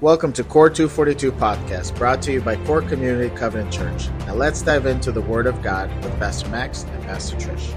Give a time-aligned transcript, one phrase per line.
[0.00, 4.10] Welcome to Core 242 Podcast, brought to you by Core Community Covenant Church.
[4.28, 7.74] Now let's dive into the Word of God with Pastor Max and Pastor Trish.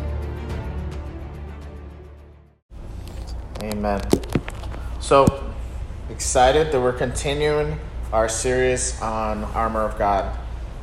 [3.63, 4.01] Amen.
[4.99, 5.51] So
[6.11, 7.79] excited that we're continuing
[8.13, 10.37] our series on armor of God.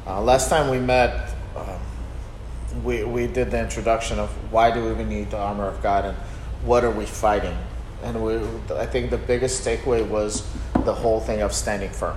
[0.08, 4.90] Uh, last time we met, um, we we did the introduction of why do we
[4.90, 6.16] even need the armor of God and
[6.64, 7.56] what are we fighting
[8.02, 8.36] and we,
[8.74, 10.46] I think the biggest takeaway was
[10.88, 12.16] the whole thing of standing firm.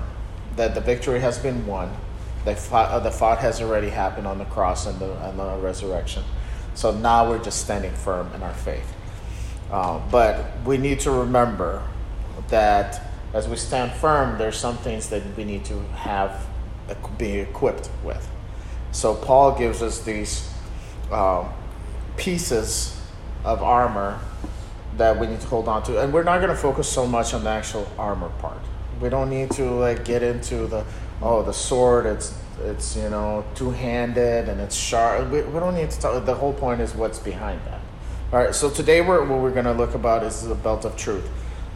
[0.56, 1.94] That the victory has been won.
[2.46, 5.58] The fight, uh, the fight has already happened on the cross and the, and the
[5.58, 6.24] resurrection.
[6.74, 8.90] So now we're just standing firm in our faith.
[9.70, 11.84] Uh, but we need to remember
[12.48, 13.02] that
[13.34, 16.48] as we stand firm, there's some things that we need to have
[17.18, 18.26] be equipped with.
[18.92, 20.50] So Paul gives us these
[21.12, 21.48] uh,
[22.18, 23.00] pieces
[23.44, 24.20] of armor
[25.02, 26.00] that we need to hold on to.
[26.00, 28.62] And we're not going to focus so much on the actual armor part.
[29.02, 30.86] We don't need to like get into the
[31.24, 35.32] oh the sword it's it's you know two-handed and it's sharp.
[35.32, 36.24] We, we don't need to talk.
[36.26, 37.82] The whole point is what's behind that.
[38.32, 38.54] All right.
[38.54, 41.28] So today we're, what we're going to look about is the belt of truth.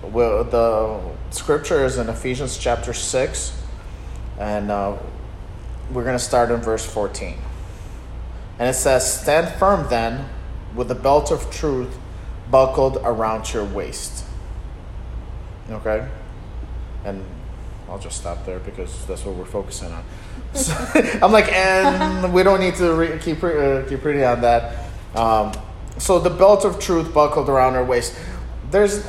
[0.04, 3.60] Well, the scripture is in Ephesians chapter six,
[4.38, 4.98] and uh,
[5.92, 7.38] we're going to start in verse fourteen.
[8.60, 10.30] And it says, "Stand firm then,
[10.76, 11.98] with the belt of truth."
[12.50, 14.26] Buckled around your waist.
[15.70, 16.08] Okay?
[17.04, 17.24] And
[17.90, 20.04] I'll just stop there because that's what we're focusing on.
[20.54, 20.74] So,
[21.22, 24.86] I'm like, and we don't need to re- keep, uh, keep reading on that.
[25.16, 25.54] Um,
[25.98, 28.18] so the belt of truth buckled around our waist.
[28.72, 29.08] There's,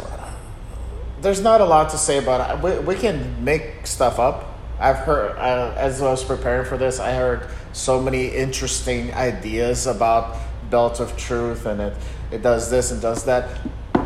[1.20, 2.62] there's not a lot to say about it.
[2.62, 4.58] We, we can make stuff up.
[4.78, 9.86] I've heard, uh, as I was preparing for this, I heard so many interesting ideas
[9.86, 10.36] about
[10.70, 11.94] belt of truth and it
[12.30, 13.58] it does this and does that.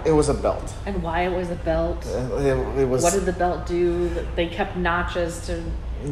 [0.05, 0.73] It was a belt.
[0.87, 2.07] And why it was a belt?
[2.07, 3.03] Uh, it, it was.
[3.03, 4.09] What did the belt do?
[4.35, 5.63] They kept notches to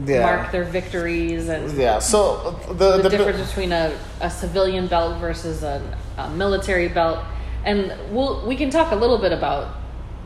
[0.04, 0.22] yeah.
[0.22, 1.98] mark their victories and yeah.
[1.98, 5.82] So the, the, the difference between a, a civilian belt versus a,
[6.18, 7.24] a military belt,
[7.64, 9.76] and we'll we can talk a little bit about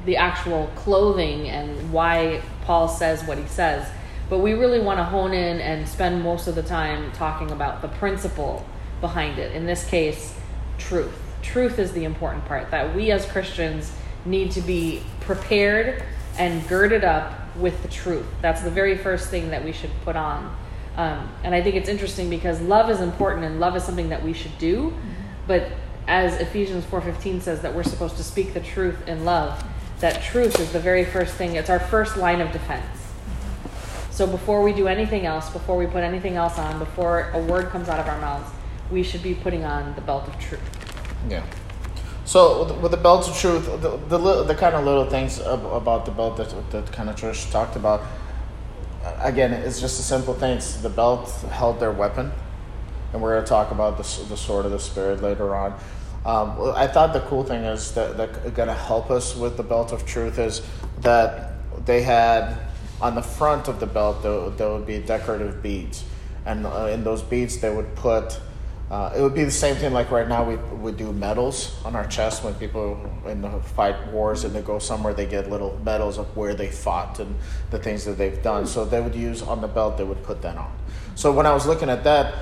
[0.04, 3.88] the actual clothing and why Paul says what he says.
[4.28, 7.82] But we really want to hone in and spend most of the time talking about
[7.82, 8.66] the principle
[9.00, 9.54] behind it.
[9.54, 10.34] In this case,
[10.78, 13.92] truth truth is the important part that we as Christians
[14.24, 16.02] need to be prepared
[16.38, 18.26] and girded up with the truth.
[18.40, 20.56] That's the very first thing that we should put on.
[20.96, 24.22] Um, and I think it's interesting because love is important and love is something that
[24.22, 24.94] we should do.
[25.46, 25.68] But
[26.06, 29.62] as Ephesians 4:15 says that we're supposed to speak the truth in love,
[30.00, 31.56] that truth is the very first thing.
[31.56, 32.84] It's our first line of defense.
[34.10, 37.70] So before we do anything else, before we put anything else on, before a word
[37.70, 38.50] comes out of our mouths,
[38.90, 40.81] we should be putting on the belt of truth.
[41.28, 41.44] Yeah.
[42.24, 46.12] So with the belt of truth, the the, the kind of little things about the
[46.12, 48.02] belt that that kind of Trish talked about.
[49.18, 50.56] Again, it's just a simple thing.
[50.56, 52.30] It's the belt held their weapon,
[53.12, 55.72] and we're going to talk about the the sword of the spirit later on.
[56.24, 59.64] Um, I thought the cool thing is that that going to help us with the
[59.64, 60.62] belt of truth is
[61.00, 61.54] that
[61.84, 62.58] they had
[63.00, 66.04] on the front of the belt there, there would be decorative beads,
[66.46, 68.38] and uh, in those beads they would put
[68.92, 71.96] uh, it would be the same thing like right now we, we do medals on
[71.96, 75.80] our chest when people in the fight wars and they go somewhere they get little
[75.82, 77.34] medals of where they fought and
[77.70, 78.66] the things that they've done.
[78.66, 80.70] So they would use on the belt they would put that on.
[81.14, 82.34] So when i was looking at that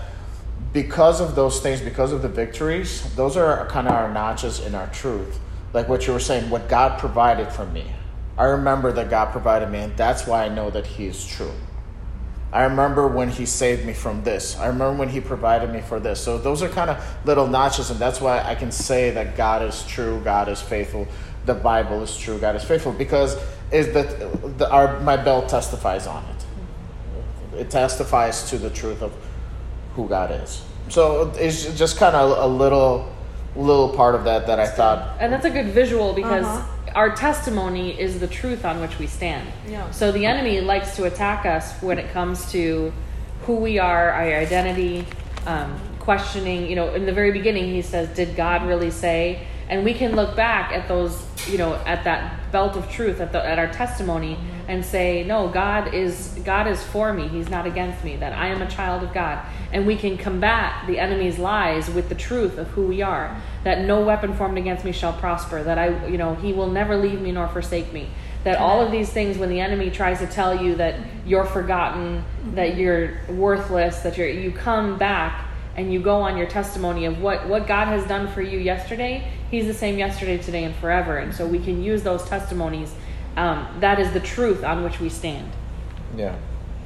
[0.72, 4.74] because of those things because of the victories those are kind of our notches in
[4.74, 5.38] our truth.
[5.72, 7.84] Like what you were saying what god provided for me.
[8.36, 11.52] I remember that god provided me and that's why i know that he is true
[12.52, 14.56] I remember when he saved me from this.
[14.56, 16.20] I remember when he provided me for this.
[16.20, 19.62] So those are kind of little notches, and that's why I can say that God
[19.62, 21.06] is true, God is faithful,
[21.46, 23.36] the Bible is true, God is faithful, because
[23.70, 27.60] is that the, our my belt testifies on it.
[27.60, 29.12] It testifies to the truth of
[29.94, 30.64] who God is.
[30.88, 33.12] So it's just kind of a little
[33.54, 35.16] little part of that that I thought.
[35.20, 36.46] And that's a good visual because.
[36.46, 39.48] Uh-huh our testimony is the truth on which we stand.
[39.68, 39.90] Yeah.
[39.90, 42.92] So the enemy likes to attack us when it comes to
[43.46, 45.06] who we are, our identity,
[45.46, 46.68] um, questioning.
[46.68, 50.16] You know, in the very beginning, he says, "Did God really say?" And we can
[50.16, 53.68] look back at those, you know, at that belt of truth, at the, at our
[53.68, 54.59] testimony, mm-hmm.
[54.70, 57.28] And say, "No, God is God is for me.
[57.28, 58.16] He's not against me.
[58.16, 59.40] That I am a child of God."
[59.72, 63.84] And we can combat the enemy's lies with the truth of who we are that
[63.84, 67.20] no weapon formed against me shall prosper, that I, you know, he will never leave
[67.20, 68.08] me nor forsake me.
[68.44, 72.24] That all of these things, when the enemy tries to tell you that you're forgotten,
[72.54, 75.46] that you're worthless, that you're, you come back
[75.76, 79.30] and you go on your testimony of what, what God has done for you yesterday,
[79.50, 81.18] He's the same yesterday, today, and forever.
[81.18, 82.94] And so we can use those testimonies
[83.36, 85.50] um, that is the truth on which we stand.
[86.16, 86.36] Yeah.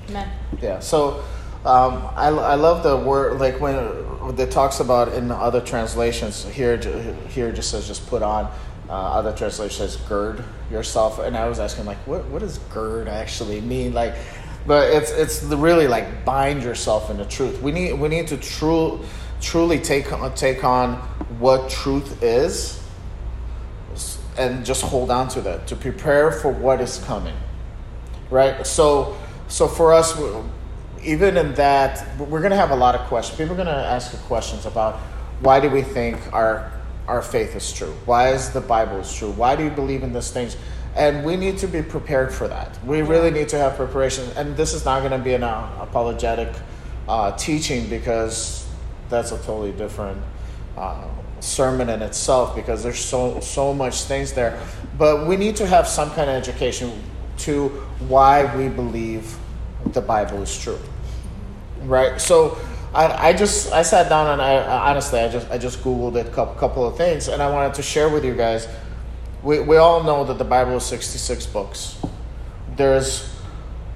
[0.09, 0.31] Amen.
[0.61, 0.81] Yeah.
[0.81, 1.25] So
[1.65, 3.77] um, I, I love the word like when
[4.39, 6.77] it talks about in other translations here
[7.29, 8.53] here it just says just put on.
[8.87, 13.09] Uh, other translations says gird yourself, and I was asking like what what does gird
[13.09, 13.95] actually mean?
[13.95, 14.15] Like,
[14.67, 17.63] but it's it's really like bind yourself in the truth.
[17.63, 19.01] We need we need to true
[19.41, 20.97] truly take take on
[21.39, 22.84] what truth is,
[24.37, 27.37] and just hold on to that to prepare for what is coming.
[28.31, 28.67] Right.
[28.67, 29.17] So
[29.49, 30.19] so for us
[31.05, 33.39] even in that, we're going to have a lot of questions.
[33.39, 34.97] People are going to ask you questions about
[35.41, 36.73] why do we think our
[37.07, 37.93] our faith is true?
[38.07, 39.31] Why is the Bible is true?
[39.33, 40.57] Why do you believe in these things?
[40.97, 42.79] And we need to be prepared for that.
[42.85, 44.27] We really need to have preparation.
[44.37, 46.49] And this is not going to be an uh, apologetic
[47.09, 48.67] uh, teaching because
[49.11, 50.23] that's a totally different
[50.79, 51.05] uh,
[51.45, 54.59] sermon in itself because there's so so much things there.
[54.99, 56.93] But we need to have some kind of education
[57.39, 57.69] to
[58.09, 59.37] why we believe
[59.93, 60.79] the Bible is true
[61.87, 62.21] right?
[62.21, 62.59] So
[62.95, 66.25] I, I just I sat down and I honestly I just I just googled a
[66.31, 68.69] couple, of things and I wanted to share with you guys.
[69.43, 72.01] We we all know that the Bible is sixty six books.
[72.77, 73.35] There's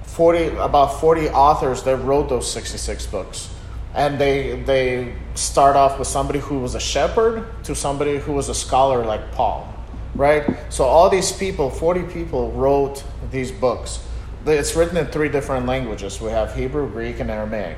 [0.03, 3.53] forty about forty authors that wrote those sixty six books,
[3.95, 8.49] and they they start off with somebody who was a shepherd to somebody who was
[8.49, 9.73] a scholar like Paul,
[10.15, 10.57] right?
[10.69, 13.99] So all these people, forty people, wrote these books
[14.45, 16.21] it's written in three different languages.
[16.21, 17.77] We have Hebrew, Greek, and Aramaic.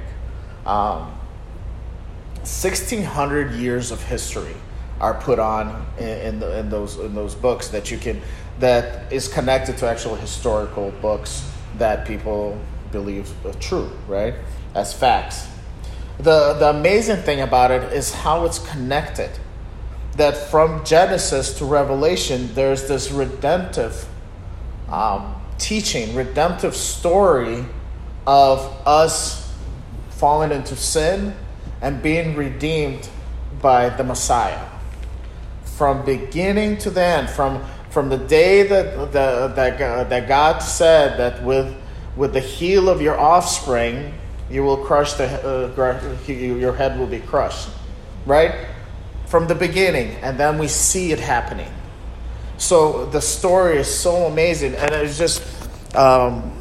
[0.66, 1.12] Um,
[2.44, 4.56] 1600 years of history
[5.00, 8.22] are put on in, in, the, in, those in those books that you can
[8.60, 12.60] that is connected to actual historical books that people
[12.92, 14.36] believe are true, right?
[14.76, 15.48] As facts.
[16.22, 19.32] The the amazing thing about it is how it's connected.
[20.18, 24.08] That from Genesis to Revelation, there's this redemptive
[24.90, 27.66] um, teaching, redemptive story
[28.28, 29.54] of us
[30.10, 31.34] falling into sin
[31.82, 33.10] and being redeemed
[33.62, 34.68] by the Messiah.
[35.64, 41.18] From beginning to the end, from, from the day that, the, that, that God said
[41.18, 41.76] that with,
[42.16, 44.14] with the heel of your offspring,
[44.52, 47.70] you will crush the, uh, your head will be crushed.
[48.26, 48.68] Right?
[49.26, 51.72] From the beginning, and then we see it happening.
[52.58, 55.42] So the story is so amazing, and it's just
[55.96, 56.54] um,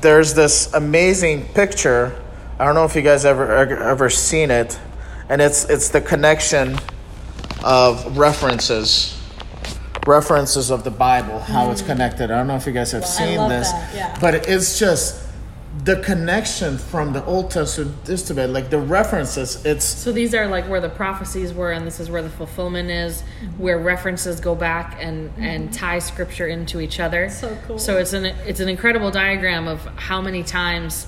[0.00, 2.14] there's this amazing picture.
[2.58, 4.78] I don't know if you guys ever ever seen it,
[5.28, 6.78] and it's it's the connection
[7.64, 9.20] of references,
[10.06, 11.72] references of the Bible, how mm.
[11.72, 12.30] it's connected.
[12.30, 14.16] I don't know if you guys have seen this, yeah.
[14.20, 15.27] but it's just
[15.88, 20.82] the connection from the Old Testament, like the references, it's so these are like where
[20.82, 23.22] the prophecies were, and this is where the fulfillment is,
[23.56, 25.42] where references go back and mm-hmm.
[25.42, 27.30] and tie scripture into each other.
[27.30, 27.78] So cool.
[27.78, 31.06] So it's an it's an incredible diagram of how many times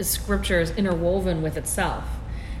[0.00, 2.04] scripture is interwoven with itself,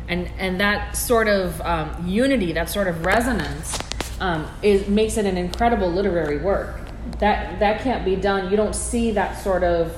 [0.08, 3.78] and and that sort of um, unity, that sort of resonance,
[4.20, 6.78] um, is makes it an incredible literary work.
[7.20, 8.50] That that can't be done.
[8.50, 9.96] You don't see that sort of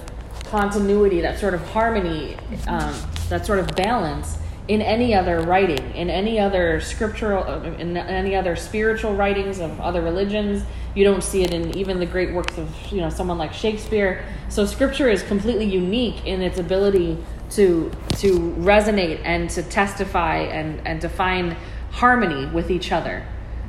[0.55, 2.37] continuity, that sort of harmony,
[2.69, 2.95] um,
[3.29, 8.37] that sort of balance in any other writing, in any other scriptural, uh, in any
[8.37, 10.63] other spiritual writings of other religions.
[10.95, 14.25] You don't see it in even the great works of you know someone like Shakespeare.
[14.49, 17.19] So scripture is completely unique in its ability
[17.51, 21.57] to to resonate and to testify and and to find
[21.91, 23.27] harmony with each other.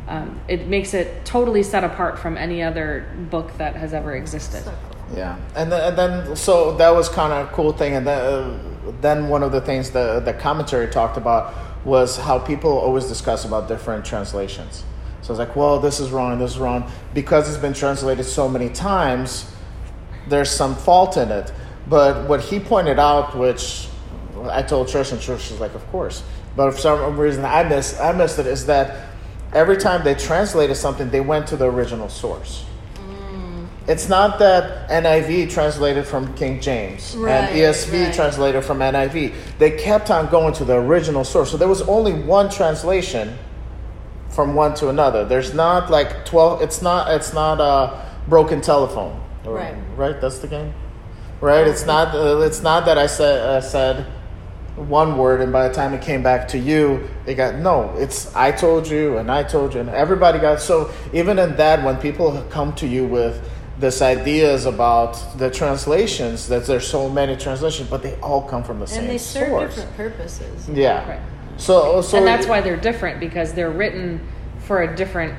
[0.08, 4.64] Um, it makes it totally set apart from any other book that has ever existed.
[5.14, 8.20] Yeah, and then, and then so that was kind of a cool thing, and then,
[8.20, 11.54] uh, then one of the things the the commentary talked about
[11.86, 14.84] was how people always discuss about different translations.
[15.22, 18.50] So it's like, well, this is wrong, this is wrong, because it's been translated so
[18.50, 19.52] many times.
[20.28, 21.54] There's some fault in it,
[21.88, 23.88] but what he pointed out, which
[24.50, 26.24] I told Trish, and Trish was like, of course,
[26.56, 29.10] but for some reason I missed I missed it is that
[29.54, 32.66] every time they translated something, they went to the original source.
[33.88, 38.14] It's not that NIV translated from King James right, and ESV right.
[38.14, 39.34] translated from NIV.
[39.60, 41.52] They kept on going to the original source.
[41.52, 43.38] So there was only one translation
[44.30, 45.24] from one to another.
[45.24, 49.22] There's not like 12 it's not it's not a broken telephone.
[49.46, 49.76] Right.
[49.96, 50.20] Right?
[50.20, 50.74] That's the game.
[51.40, 51.68] Right?
[51.68, 54.08] It's not uh, it's not that I said uh, said
[54.76, 58.36] one word and by the time it came back to you it got no it's
[58.36, 61.96] i told you and i told you and everybody got so even in that when
[61.96, 67.90] people come to you with this ideas about the translations that there's so many translations
[67.90, 69.02] but they all come from the same source.
[69.02, 69.76] and they serve source.
[69.76, 71.22] different purposes yeah right.
[71.58, 74.26] so, so and that's why they're different because they're written
[74.60, 75.36] for a different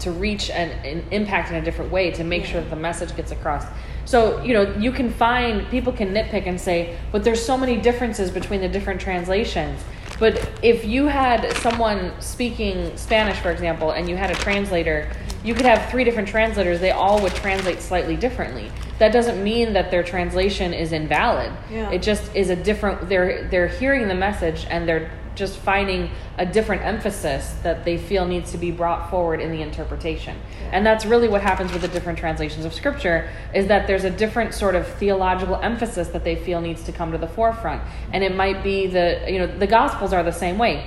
[0.00, 3.14] to reach an, and impact in a different way to make sure that the message
[3.16, 3.66] gets across.
[4.04, 7.76] So, you know, you can find people can nitpick and say, but there's so many
[7.76, 9.80] differences between the different translations.
[10.18, 15.10] But if you had someone speaking Spanish, for example, and you had a translator,
[15.48, 16.78] you could have three different translators.
[16.78, 18.70] They all would translate slightly differently.
[18.98, 21.50] That doesn't mean that their translation is invalid.
[21.70, 21.90] Yeah.
[21.90, 23.08] It just is a different.
[23.08, 28.26] They're they're hearing the message and they're just finding a different emphasis that they feel
[28.26, 30.36] needs to be brought forward in the interpretation.
[30.70, 34.10] And that's really what happens with the different translations of scripture is that there's a
[34.10, 37.80] different sort of theological emphasis that they feel needs to come to the forefront.
[38.12, 40.86] And it might be the you know the gospels are the same way.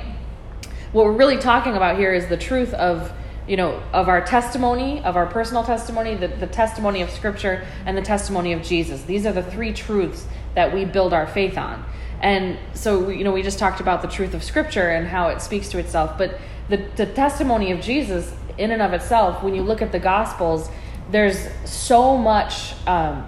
[0.91, 3.11] What we're really talking about here is the truth of
[3.51, 7.97] you know of our testimony of our personal testimony the, the testimony of scripture and
[7.97, 11.83] the testimony of jesus these are the three truths that we build our faith on
[12.21, 15.41] and so, you know, we just talked about the truth of Scripture and how it
[15.41, 16.17] speaks to itself.
[16.17, 16.39] But
[16.69, 20.69] the, the testimony of Jesus, in and of itself, when you look at the Gospels,
[21.09, 23.27] there's so much um,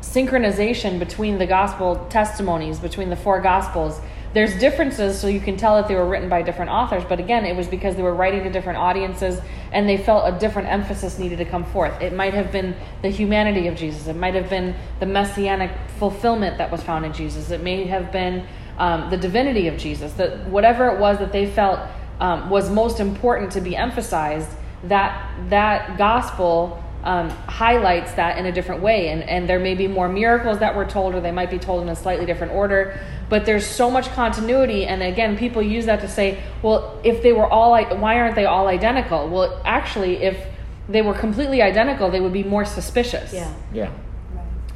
[0.00, 4.00] synchronization between the Gospel testimonies, between the four Gospels.
[4.32, 7.02] There's differences, so you can tell that they were written by different authors.
[7.08, 9.40] But again, it was because they were writing to different audiences
[9.72, 12.00] and they felt a different emphasis needed to come forth.
[12.00, 16.58] It might have been the humanity of Jesus, it might have been the messianic fulfillment
[16.58, 18.46] that was found in Jesus, it may have been
[18.78, 21.80] um, the divinity of Jesus, that whatever it was that they felt
[22.20, 24.48] um, was most important to be emphasized,
[24.84, 29.08] that that gospel um, highlights that in a different way.
[29.08, 31.82] And, and there may be more miracles that were told, or they might be told
[31.82, 32.98] in a slightly different order.
[33.28, 34.86] But there's so much continuity.
[34.86, 38.46] And again, people use that to say, well, if they were all, why aren't they
[38.46, 39.28] all identical?
[39.28, 40.46] Well, actually, if
[40.88, 43.32] they were completely identical, they would be more suspicious.
[43.32, 43.54] Yeah.
[43.72, 43.92] Yeah.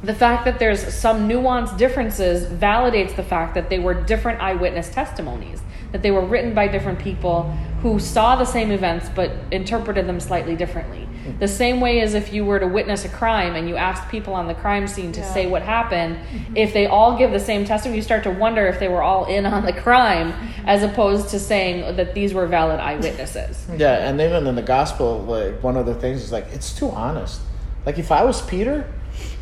[0.03, 4.89] The fact that there's some nuanced differences validates the fact that they were different eyewitness
[4.89, 7.43] testimonies, that they were written by different people
[7.81, 11.07] who saw the same events but interpreted them slightly differently.
[11.25, 11.39] Mm-hmm.
[11.39, 14.33] The same way as if you were to witness a crime and you asked people
[14.33, 15.33] on the crime scene to Yeah.
[15.33, 16.55] say what happened, mm-hmm.
[16.57, 19.25] if they all give the same testimony, you start to wonder if they were all
[19.25, 20.67] in on the crime mm-hmm.
[20.69, 23.65] as opposed to saying that these were valid eyewitnesses.
[23.77, 26.89] Yeah, and even in the gospel, like one of the things is like it's too
[26.91, 27.41] honest.
[27.85, 28.85] Like if I was Peter,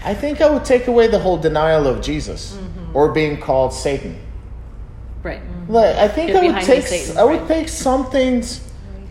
[0.03, 2.95] I think I would take away the whole denial of Jesus Mm-hmm.
[2.97, 4.19] or being called Satan.
[5.23, 5.41] Right.
[5.67, 8.61] Like I think Get I would take Satan, I would take some things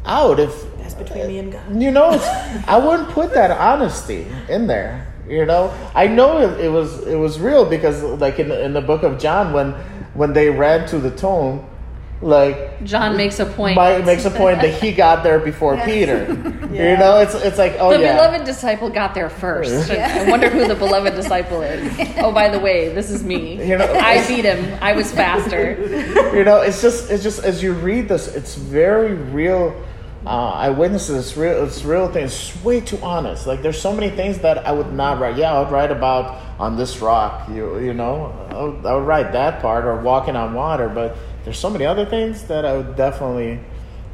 [0.04, 0.52] out if
[0.94, 1.82] That's between me and God.
[1.82, 2.26] you know it's,
[2.68, 5.08] I wouldn't put that honesty in there.
[5.28, 8.72] You know, I know it, it was it was real because like in the, in
[8.72, 9.72] the book of John when
[10.14, 11.64] when they ran to the tomb,
[12.22, 13.76] like John makes a point.
[13.76, 16.26] Mike makes a point that he got there before Peter.
[16.72, 16.92] Yeah.
[16.92, 18.16] You know, it's it's like oh the yeah.
[18.16, 19.90] beloved disciple got there first.
[19.90, 22.16] I wonder who the beloved disciple is.
[22.18, 23.60] Oh, by the way, this is me.
[23.72, 24.78] You know, I beat him.
[24.82, 25.76] I was faster.
[26.36, 29.74] you know, it's just it's just as you read this, it's very real.
[30.24, 31.64] Uh, eyewitnesses, this real.
[31.64, 32.32] It's real things.
[32.32, 33.46] It's way too honest.
[33.46, 35.36] Like there's so many things that I would not write.
[35.36, 37.48] Yeah, I would write about on this rock.
[37.48, 40.88] You you know, I would, I would write that part or walking on water.
[40.88, 43.58] But there's so many other things that I would definitely,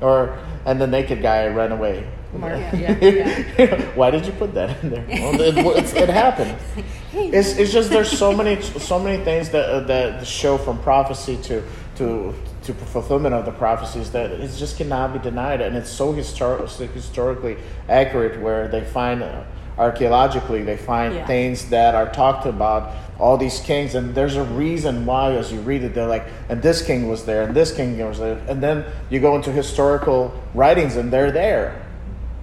[0.01, 2.09] or and the naked guy ran away.
[2.33, 2.97] Mark, yeah,
[3.59, 3.83] yeah.
[3.95, 5.05] Why did you put that in there?
[5.09, 6.57] Well, it, it's, it happened.
[7.11, 11.39] It's, it's just there's so many so many things that uh, that show from prophecy
[11.45, 11.65] to
[11.97, 12.35] to
[12.69, 16.61] to fulfillment of the prophecies that it just cannot be denied, and it's so histor-
[16.93, 17.57] historically
[17.89, 18.41] accurate.
[18.41, 19.43] Where they find uh,
[19.79, 21.27] archaeologically, they find Yeah.
[21.27, 22.91] things that are talked about.
[23.19, 26.63] All these kings, and there's a reason why, as you read it, they're like, and
[26.63, 30.33] this king was there, and this king was there, and then you go into historical
[30.55, 31.83] writings, and they're there.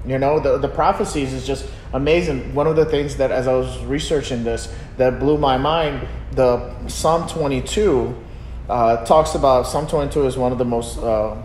[0.06, 2.54] You know, the, the prophecies is just amazing.
[2.54, 4.68] One of the things that, as I was researching this,
[4.98, 8.14] that blew my mind, the Psalm 22
[8.70, 11.36] uh, talks about, Psalm 22 is one of the most uh,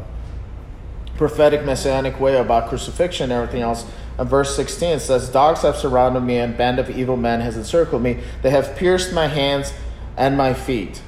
[1.16, 3.84] prophetic messianic way about crucifixion and everything else.
[4.18, 8.02] And verse 16 says, Dogs have surrounded me, and band of evil men has encircled
[8.02, 8.20] me.
[8.42, 9.72] They have pierced my hands
[10.16, 11.02] and my feet.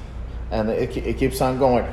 [0.51, 1.85] And it, it keeps on going.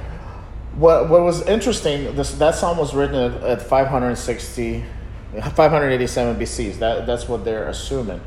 [0.75, 4.85] What, what was interesting, this, that psalm was written at, at 560,
[5.55, 6.79] 587 BC.
[6.79, 8.21] That, that's what they're assuming.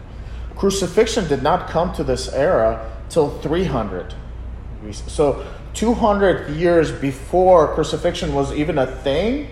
[0.56, 4.14] Crucifixion did not come to this era till 300.
[4.92, 9.48] So 200 years before crucifixion was even a thing,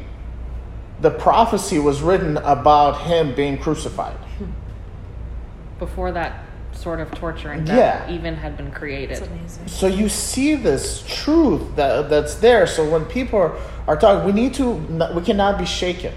[1.01, 4.17] the prophecy was written about him being crucified.
[5.79, 7.75] Before that sort of torture and Yeah.
[7.75, 9.17] death even had been created.
[9.17, 9.67] It's amazing.
[9.67, 12.65] So you see this truth that that's there.
[12.67, 13.53] So when people are,
[13.87, 14.73] are talking, we need to
[15.15, 16.13] we cannot be shaken,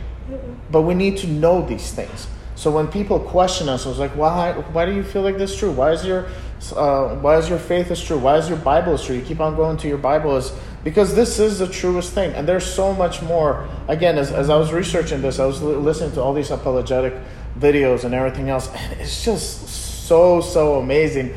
[0.70, 2.28] but we need to know these things.
[2.56, 5.52] So when people question us, I was like, why why do you feel like this
[5.52, 5.72] is true?
[5.72, 6.26] Why is your
[6.72, 8.18] uh, why is your faith is true?
[8.18, 9.16] Why is your Bible is true?
[9.16, 10.52] You keep on going to your Bible is
[10.84, 14.56] because this is the truest thing and there's so much more again as, as i
[14.56, 17.14] was researching this i was li- listening to all these apologetic
[17.58, 19.66] videos and everything else and it's just
[20.06, 21.34] so so amazing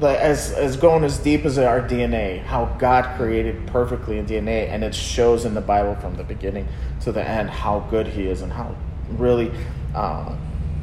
[0.00, 4.68] like as as going as deep as our dna how god created perfectly in dna
[4.68, 6.68] and it shows in the bible from the beginning
[7.00, 8.74] to the end how good he is and how
[9.12, 9.50] really
[9.94, 10.34] uh,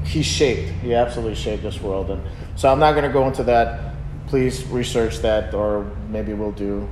[0.08, 2.22] he shaped he absolutely shaped this world and
[2.56, 3.94] so i'm not going to go into that
[4.28, 6.88] please research that or maybe we'll do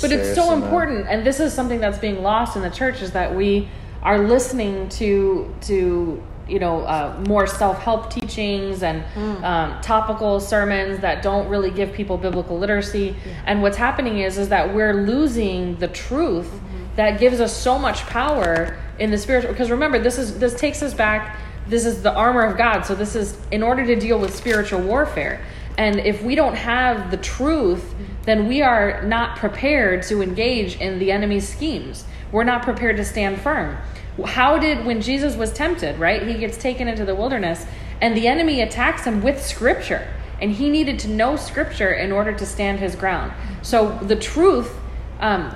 [0.00, 3.12] but it's so important and this is something that's being lost in the church is
[3.12, 3.68] that we
[4.02, 9.44] are listening to to you know uh, more self-help teachings and mm.
[9.44, 13.42] um, topical sermons that don't really give people biblical literacy yeah.
[13.46, 16.96] and what's happening is is that we're losing the truth mm-hmm.
[16.96, 20.82] that gives us so much power in the spiritual because remember this is this takes
[20.82, 21.38] us back
[21.68, 24.80] this is the armor of god so this is in order to deal with spiritual
[24.80, 25.40] warfare
[25.78, 27.94] and if we don't have the truth,
[28.24, 32.04] then we are not prepared to engage in the enemy's schemes.
[32.32, 33.78] We're not prepared to stand firm.
[34.24, 36.26] How did, when Jesus was tempted, right?
[36.26, 37.64] He gets taken into the wilderness
[38.00, 40.06] and the enemy attacks him with scripture.
[40.40, 43.32] And he needed to know scripture in order to stand his ground.
[43.62, 44.76] So the truth
[45.20, 45.54] um,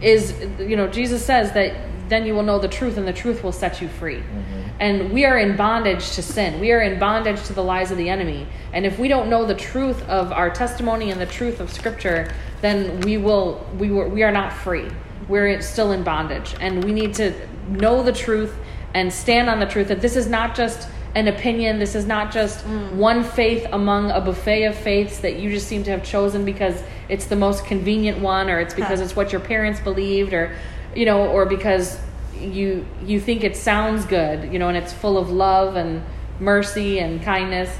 [0.00, 1.74] is, you know, Jesus says that
[2.08, 4.18] then you will know the truth and the truth will set you free.
[4.18, 4.62] Mm-hmm.
[4.78, 6.60] And we are in bondage to sin.
[6.60, 8.46] We are in bondage to the lies of the enemy.
[8.72, 12.32] And if we don't know the truth of our testimony and the truth of scripture,
[12.60, 14.88] then we will we were, we are not free.
[15.28, 16.54] We're still in bondage.
[16.60, 17.34] And we need to
[17.68, 18.54] know the truth
[18.94, 21.78] and stand on the truth that this is not just an opinion.
[21.78, 22.92] This is not just mm.
[22.92, 26.82] one faith among a buffet of faiths that you just seem to have chosen because
[27.08, 30.54] it's the most convenient one or it's because it's what your parents believed or
[30.94, 31.98] you know or because
[32.40, 36.02] you you think it sounds good, you know, and it's full of love and
[36.40, 37.74] mercy and kindness,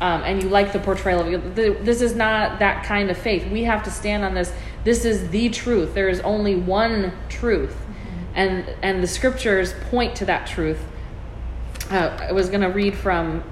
[0.00, 1.84] um, and you like the portrayal of it.
[1.84, 3.50] This is not that kind of faith.
[3.50, 4.52] We have to stand on this.
[4.84, 5.94] This is the truth.
[5.94, 8.24] There is only one truth, mm-hmm.
[8.34, 10.82] and and the scriptures point to that truth.
[11.90, 13.42] Uh, I was going to read from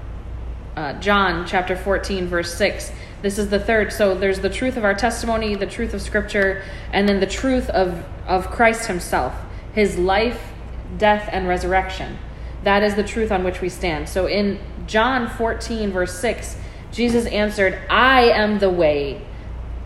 [0.75, 2.91] uh, John chapter 14, verse 6.
[3.21, 3.91] This is the third.
[3.91, 6.63] So there's the truth of our testimony, the truth of Scripture,
[6.93, 9.35] and then the truth of, of Christ Himself
[9.73, 10.48] his life,
[10.97, 12.17] death, and resurrection.
[12.63, 14.09] That is the truth on which we stand.
[14.09, 16.57] So in John 14, verse 6,
[16.91, 19.21] Jesus answered, I am the way,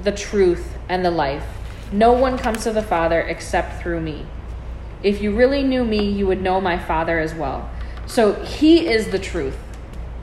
[0.02, 1.46] the truth, and the life.
[1.92, 4.26] No one comes to the Father except through me.
[5.04, 7.70] If you really knew me, you would know my Father as well.
[8.06, 9.58] So he is the truth.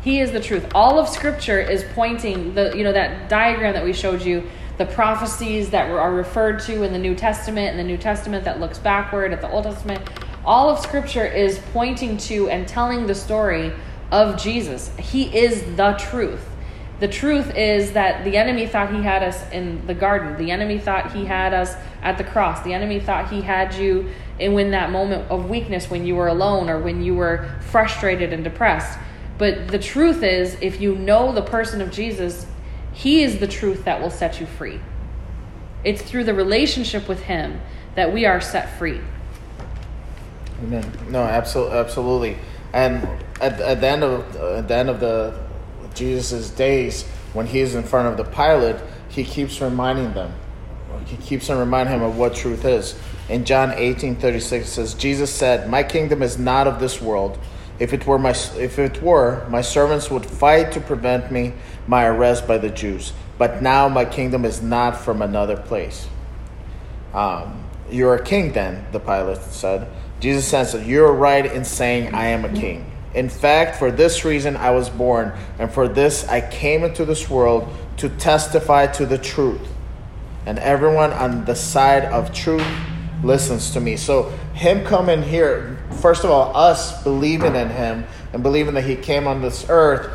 [0.03, 0.67] He is the truth.
[0.75, 4.87] All of Scripture is pointing the you know that diagram that we showed you the
[4.87, 8.79] prophecies that are referred to in the New Testament and the New Testament that looks
[8.79, 10.01] backward at the Old Testament.
[10.45, 13.73] All of Scripture is pointing to and telling the story
[14.11, 14.91] of Jesus.
[14.99, 16.47] He is the truth.
[16.99, 20.37] The truth is that the enemy thought he had us in the garden.
[20.37, 22.63] The enemy thought he had us at the cross.
[22.63, 26.29] The enemy thought he had you in when that moment of weakness when you were
[26.29, 28.99] alone or when you were frustrated and depressed.
[29.39, 32.47] But the truth is, if you know the person of Jesus,
[32.93, 34.81] he is the truth that will set you free.
[35.85, 37.61] It's through the relationship with Him
[37.95, 39.01] that we are set free.
[40.63, 40.91] Amen.
[41.09, 42.39] No, absolutely, absolutely.
[42.73, 43.03] And
[43.41, 45.39] at, at the end of at the end of the
[45.95, 48.77] Jesus's days, when he's in front of the Pilate,
[49.09, 50.33] he keeps reminding them.
[51.07, 52.95] He keeps on reminding him of what truth is.
[53.29, 57.39] In John eighteen thirty six says, Jesus said, "My kingdom is not of this world.
[57.79, 61.55] If it were my if it were, my servants would fight to prevent me
[61.87, 63.13] my arrest by the Jews.
[63.39, 66.07] But now my kingdom is not from another place.
[67.15, 69.89] Um, you're a king, then, the Pilate said.
[70.21, 72.91] Jesus answered, You're right in saying I am a king.
[73.15, 77.29] In fact, for this reason I was born, and for this I came into this
[77.29, 79.67] world to testify to the truth.
[80.47, 82.67] And everyone on the side of truth
[83.23, 83.97] listens to me.
[83.97, 88.97] So, him coming here, first of all, us believing in him and believing that he
[88.97, 90.11] came on this earth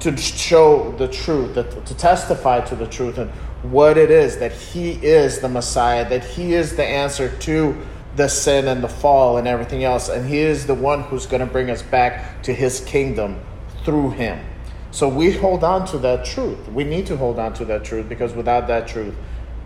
[0.00, 3.30] to show the truth, to testify to the truth and
[3.64, 7.76] what it is that He is the Messiah, that He is the answer to
[8.16, 11.40] the sin and the fall and everything else, and He is the one who's going
[11.40, 13.40] to bring us back to His kingdom
[13.84, 14.44] through Him.
[14.90, 16.68] So we hold on to that truth.
[16.68, 19.14] We need to hold on to that truth because without that truth,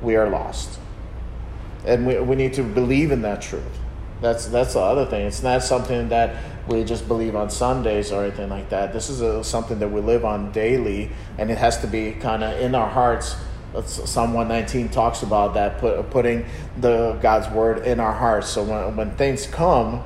[0.01, 0.79] we are lost.
[1.85, 3.79] And we, we need to believe in that truth.
[4.21, 5.27] That's that's the other thing.
[5.27, 8.93] It's not something that we just believe on Sundays or anything like that.
[8.93, 12.43] This is a, something that we live on daily, and it has to be kind
[12.43, 13.37] of in our hearts.
[13.85, 16.47] Psalm 119 talks about that, put, putting
[16.81, 18.49] the God's word in our hearts.
[18.49, 20.05] So when, when things come,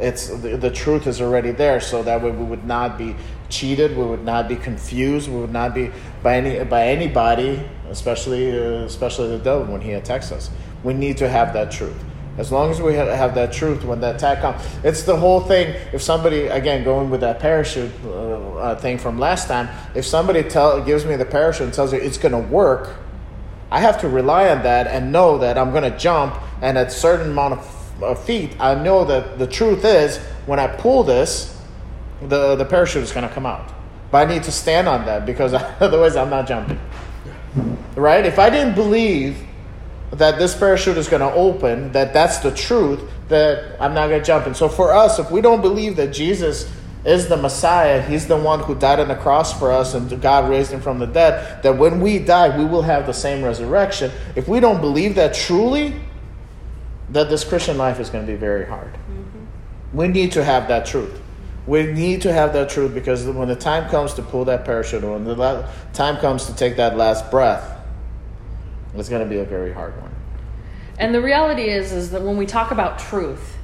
[0.00, 1.80] it's the, the truth is already there.
[1.80, 3.14] So that way we would not be
[3.48, 8.50] cheated, we would not be confused, we would not be by any by anybody, especially
[8.50, 10.50] uh, especially the devil when he attacks us
[10.84, 11.96] we need to have that truth.
[12.36, 15.74] As long as we have that truth when that attack comes, it's the whole thing.
[15.92, 20.42] If somebody, again, going with that parachute uh, uh thing from last time, if somebody
[20.42, 22.96] tell, gives me the parachute and tells me it's going to work,
[23.70, 26.92] I have to rely on that and know that I'm going to jump, and at
[26.92, 31.60] certain amount of, of feet, I know that the truth is when I pull this,
[32.22, 33.72] the, the parachute is going to come out.
[34.10, 36.80] But I need to stand on that because otherwise I'm not jumping.
[37.96, 38.24] Right?
[38.24, 39.38] If I didn't believe
[40.12, 44.20] that this parachute is going to open, that that's the truth, that I'm not going
[44.20, 46.70] to jump And So for us, if we don't believe that Jesus
[47.04, 50.48] is the Messiah, He's the one who died on the cross for us and God
[50.48, 54.10] raised Him from the dead, that when we die, we will have the same resurrection.
[54.34, 55.94] If we don't believe that truly,
[57.10, 58.92] that this Christian life is going to be very hard.
[58.92, 59.96] Mm-hmm.
[59.96, 61.20] We need to have that truth.
[61.66, 65.04] We need to have that truth because when the time comes to pull that parachute,
[65.04, 67.78] or when the time comes to take that last breath,
[68.94, 70.14] it's going to be a very hard one.
[70.98, 73.56] And the reality is, is that when we talk about truth,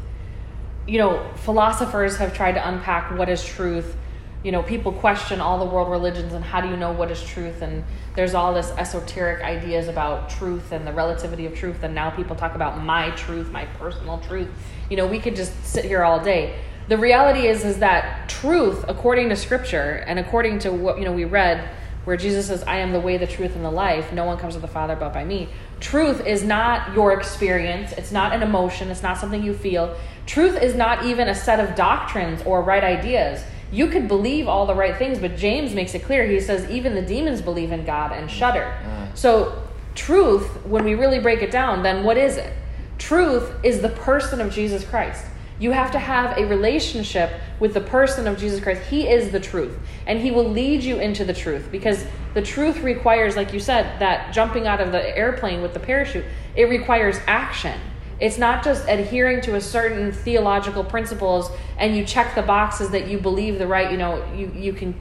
[0.91, 3.97] you know, philosophers have tried to unpack what is truth.
[4.43, 7.23] You know, people question all the world religions and how do you know what is
[7.23, 7.63] truth?
[7.63, 7.85] And
[8.17, 11.85] there's all this esoteric ideas about truth and the relativity of truth.
[11.85, 14.49] And now people talk about my truth, my personal truth.
[14.91, 16.59] You know, we could just sit here all day.
[16.89, 21.13] The reality is, is that truth, according to Scripture and according to what you know
[21.13, 21.71] we read,
[22.05, 24.13] where Jesus says, I am the way, the truth, and the life.
[24.13, 25.51] No one comes to the Father but by me.
[25.81, 29.97] Truth is not your experience, it's not an emotion, it's not something you feel.
[30.27, 33.43] Truth is not even a set of doctrines or right ideas.
[33.73, 36.27] You could believe all the right things, but James makes it clear.
[36.27, 38.77] He says, even the demons believe in God and shudder.
[38.85, 39.17] Mm.
[39.17, 39.63] So,
[39.95, 42.53] truth, when we really break it down, then what is it?
[42.99, 45.25] Truth is the person of Jesus Christ.
[45.61, 48.81] You have to have a relationship with the person of Jesus Christ.
[48.89, 52.81] He is the truth, and He will lead you into the truth because the truth
[52.81, 56.25] requires, like you said, that jumping out of the airplane with the parachute,
[56.57, 57.79] it requires action.
[58.21, 63.09] It's not just adhering to a certain theological principles and you check the boxes that
[63.09, 64.99] you believe the right, you know, you, you can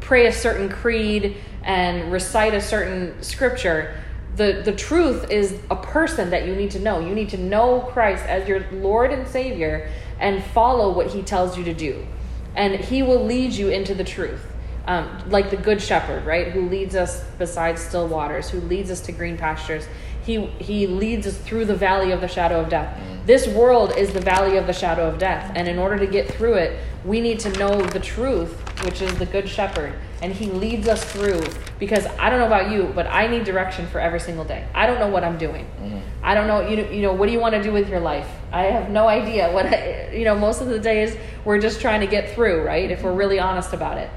[0.00, 4.00] pray a certain creed and recite a certain scripture
[4.36, 7.00] the the truth is a person that you need to know.
[7.00, 11.56] You need to know Christ as your Lord and Savior and follow what He tells
[11.56, 12.06] you to do,
[12.54, 14.44] and He will lead you into the truth.
[14.86, 16.52] Um, like the good shepherd, right?
[16.52, 19.84] Who leads us beside still waters, who leads us to green pastures.
[20.22, 22.96] He, he leads us through the valley of the shadow of death.
[22.96, 23.26] Mm.
[23.26, 25.52] This world is the valley of the shadow of death.
[25.56, 28.52] And in order to get through it, we need to know the truth,
[28.84, 31.42] which is the good shepherd and he leads us through
[31.78, 34.66] because I don't know about you, but I need direction for every single day.
[34.74, 35.64] I don't know what I'm doing.
[35.64, 35.98] Mm-hmm.
[36.22, 38.00] I don't know, you know, you know, what do you want to do with your
[38.00, 38.28] life?
[38.52, 42.00] I have no idea what I, you know, most of the days we're just trying
[42.00, 42.90] to get through, right?
[42.90, 44.10] If we're really honest about it.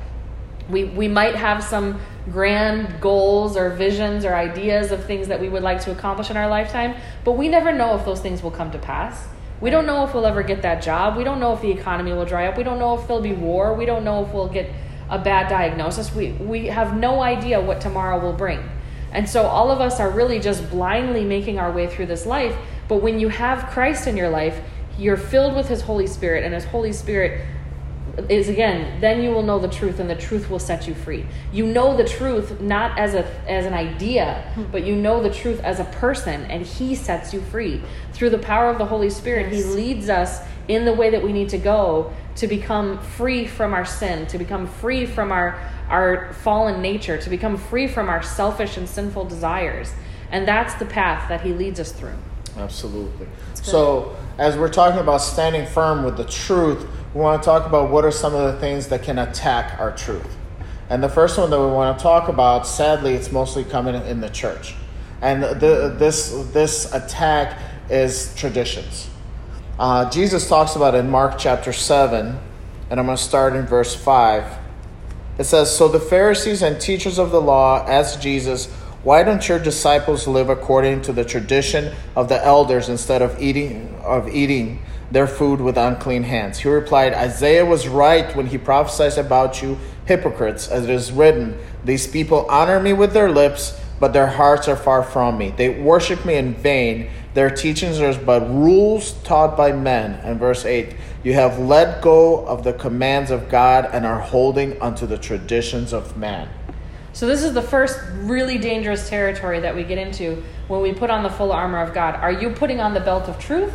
[0.70, 2.00] We we might have some
[2.32, 6.38] grand goals or visions or ideas of things that we would like to accomplish in
[6.38, 9.28] our lifetime, but we never know if those things will come to pass.
[9.62, 11.18] We don't know if we'll ever get that job.
[11.18, 12.58] We don't know if the economy will dry up.
[12.58, 13.74] We don't know if there'll be war.
[13.74, 14.70] We don't know if we'll get
[15.10, 16.14] a bad diagnosis.
[16.14, 18.64] We, we have no idea what tomorrow will bring.
[19.12, 22.56] And so all of us are really just blindly making our way through this life.
[22.88, 24.62] But when you have Christ in your life,
[24.98, 27.46] you're filled with His Holy Spirit, and His Holy Spirit
[28.28, 31.26] is again then you will know the truth and the truth will set you free
[31.54, 34.64] you know the truth not as a as an idea hmm.
[34.72, 38.38] but you know the truth as a person and he sets you free through the
[38.38, 39.64] power of the holy spirit yes.
[39.64, 43.74] he leads us in the way that we need to go to become free from
[43.74, 48.24] our sin, to become free from our, our fallen nature, to become free from our
[48.24, 49.92] selfish and sinful desires.
[50.32, 52.16] And that's the path that He leads us through.
[52.56, 53.28] Absolutely.
[53.56, 57.92] So, as we're talking about standing firm with the truth, we want to talk about
[57.92, 60.38] what are some of the things that can attack our truth.
[60.90, 64.22] And the first one that we want to talk about, sadly, it's mostly coming in
[64.22, 64.76] the church.
[65.22, 69.09] And the, this, this attack is traditions.
[69.80, 72.38] Uh, Jesus talks about in Mark chapter 7,
[72.90, 74.58] and I'm going to start in verse 5.
[75.38, 78.66] It says So the Pharisees and teachers of the law asked Jesus,
[79.04, 83.96] Why don't your disciples live according to the tradition of the elders instead of eating,
[84.04, 86.60] of eating their food with unclean hands?
[86.60, 91.58] He replied, Isaiah was right when he prophesied about you, hypocrites, as it is written,
[91.86, 95.52] These people honor me with their lips, but their hearts are far from me.
[95.56, 100.14] They worship me in vain their teachings are but rules taught by men.
[100.24, 104.82] And verse 8 You have let go of the commands of God and are holding
[104.82, 106.50] unto the traditions of man.
[107.14, 111.10] So, this is the first really dangerous territory that we get into when we put
[111.10, 112.16] on the full armor of God.
[112.16, 113.74] Are you putting on the belt of truth?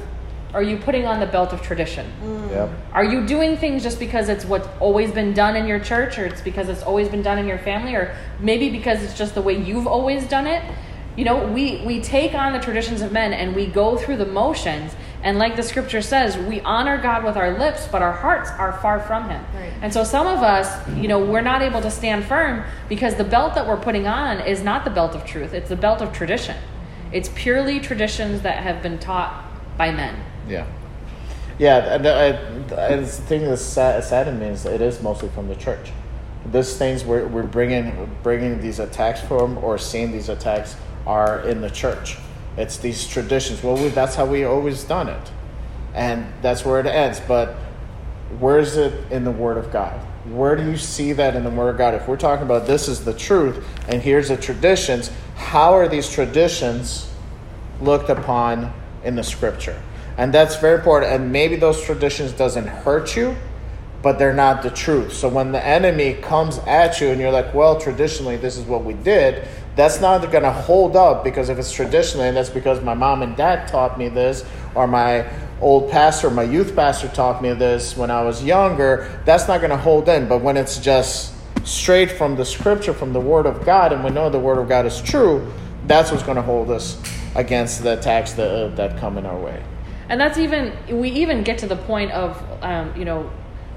[0.53, 2.11] Or are you putting on the belt of tradition?
[2.23, 2.51] Mm.
[2.51, 2.71] Yep.
[2.93, 6.25] Are you doing things just because it's what's always been done in your church, or
[6.25, 9.43] it's because it's always been done in your family, or maybe because it's just the
[9.43, 10.63] way you've always done it?
[11.17, 14.27] You know, we, we take on the traditions of men and we go through the
[14.27, 14.95] motions.
[15.23, 18.73] And like the scripture says, we honor God with our lips, but our hearts are
[18.81, 19.45] far from Him.
[19.55, 19.73] Right.
[19.81, 23.25] And so some of us, you know, we're not able to stand firm because the
[23.25, 26.13] belt that we're putting on is not the belt of truth, it's the belt of
[26.13, 26.57] tradition.
[27.13, 29.45] It's purely traditions that have been taught
[29.79, 30.17] by men.
[30.49, 30.67] Yeah.
[31.59, 35.47] Yeah, and, uh, and the thing that's sad, saddened me is it is mostly from
[35.47, 35.93] the church.
[36.51, 41.61] These things we're, we're bringing bringing these attacks from or seeing these attacks are in
[41.61, 42.17] the church.
[42.57, 43.63] It's these traditions.
[43.63, 45.31] Well, we, that's how we always done it,
[45.95, 47.21] and that's where it ends.
[47.21, 47.55] But
[48.39, 50.01] where is it in the Word of God?
[50.29, 51.95] Where do you see that in the Word of God?
[51.95, 56.09] If we're talking about this is the truth, and here's the traditions, how are these
[56.09, 57.11] traditions
[57.81, 59.81] looked upon in the Scripture?
[60.17, 61.13] And that's very important.
[61.13, 63.37] And maybe those traditions doesn't hurt you,
[64.01, 65.13] but they're not the truth.
[65.13, 68.85] So when the enemy comes at you and you're like, well, traditionally this is what
[68.85, 72.81] we did, that's not going to hold up because if it's traditionally, and that's because
[72.83, 75.29] my mom and dad taught me this, or my
[75.61, 79.71] old pastor, my youth pastor taught me this when I was younger, that's not going
[79.71, 80.29] to hold in.
[80.29, 81.35] But when it's just
[81.65, 84.69] straight from the scripture, from the Word of God, and we know the Word of
[84.69, 85.53] God is true,
[85.87, 87.01] that's what's going to hold us
[87.35, 89.63] against the attacks that, uh, that come in our way.
[90.09, 93.31] And that's even, we even get to the point of, um, you know,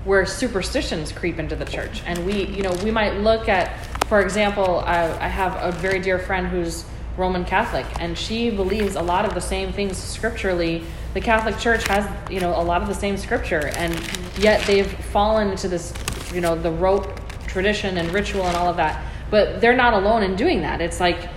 [0.03, 2.01] where superstitions creep into the church.
[2.05, 3.73] And we, you know, we might look at,
[4.07, 6.85] for example, I, I have a very dear friend who's
[7.17, 10.83] Roman Catholic, and she believes a lot of the same things scripturally.
[11.13, 13.93] The Catholic Church has, you know, a lot of the same scripture, and
[14.37, 15.93] yet they've fallen into this,
[16.33, 19.03] you know, the rote tradition and ritual and all of that.
[19.29, 20.79] But they're not alone in doing that.
[20.79, 21.29] It's like,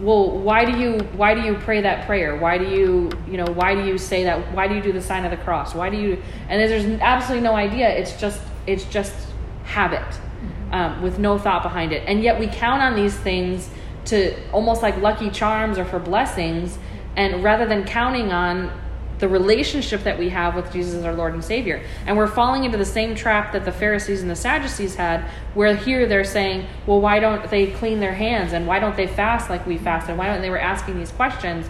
[0.00, 2.36] well, why do you why do you pray that prayer?
[2.36, 4.52] Why do you you know why do you say that?
[4.52, 5.74] Why do you do the sign of the cross?
[5.74, 6.22] Why do you?
[6.48, 7.88] And there's absolutely no idea.
[7.88, 9.14] It's just it's just
[9.64, 10.04] habit
[10.72, 12.02] um, with no thought behind it.
[12.06, 13.68] And yet we count on these things
[14.06, 16.78] to almost like lucky charms or for blessings,
[17.16, 18.70] and rather than counting on
[19.18, 21.82] the relationship that we have with Jesus our Lord and Savior.
[22.06, 25.74] And we're falling into the same trap that the Pharisees and the Sadducees had, where
[25.74, 29.50] here they're saying, well, why don't they clean their hands and why don't they fast
[29.50, 31.68] like we fast and why don't they were asking these questions?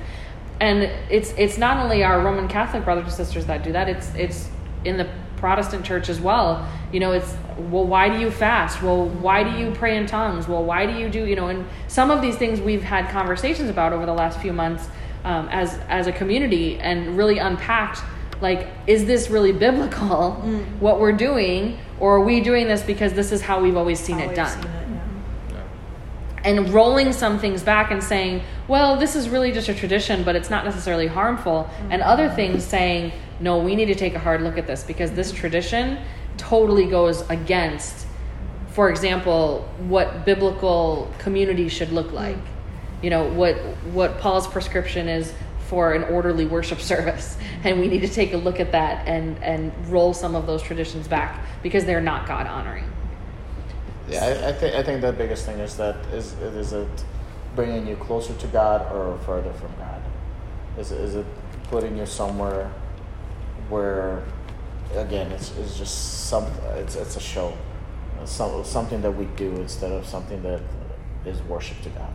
[0.61, 4.13] And it's it's not only our Roman Catholic brothers and sisters that do that, it's
[4.15, 4.51] it's
[4.85, 6.67] in the Protestant church as well.
[6.93, 8.83] You know, it's well, why do you fast?
[8.83, 10.47] Well, why do you pray in tongues?
[10.47, 13.69] Well, why do you do, you know, and some of these things we've had conversations
[13.69, 14.89] about over the last few months
[15.25, 18.01] um, as as a community and really unpacked
[18.41, 20.65] like is this really biblical mm.
[20.79, 24.17] what we're doing or are we doing this because this is how we've always seen
[24.17, 24.89] always it done seen it,
[25.51, 25.65] yeah.
[26.45, 30.37] and rolling some things back and saying well this is really just a tradition but
[30.37, 31.93] it's not necessarily harmful mm-hmm.
[31.93, 35.11] and other things saying no we need to take a hard look at this because
[35.13, 35.99] this tradition
[36.37, 38.07] totally goes against
[38.69, 42.55] for example what biblical community should look like mm
[43.03, 43.57] you know what
[43.93, 45.33] what Paul's prescription is
[45.69, 49.43] for an orderly worship service and we need to take a look at that and
[49.43, 52.85] and roll some of those traditions back because they're not God honoring.
[54.09, 56.89] Yeah, I, I think I think the biggest thing is that is is it
[57.55, 60.03] bringing you closer to God or further from God?
[60.79, 61.27] Is is it
[61.65, 62.71] putting you somewhere
[63.69, 64.23] where
[64.95, 67.57] again it's, it's just some it's it's a show,
[68.25, 70.63] some, something that we do instead of something that
[71.25, 72.13] is worship to God.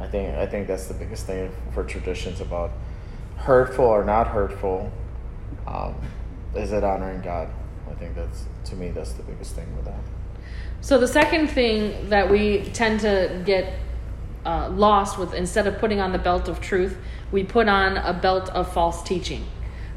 [0.00, 2.70] I think I think that's the biggest thing for traditions about
[3.36, 4.90] hurtful or not hurtful.
[5.66, 5.94] Um,
[6.54, 7.48] is it honoring God?
[7.90, 10.00] I think that's to me that's the biggest thing with that.
[10.80, 13.72] So the second thing that we tend to get
[14.44, 16.98] uh, lost with instead of putting on the belt of truth,
[17.32, 19.46] we put on a belt of false teaching.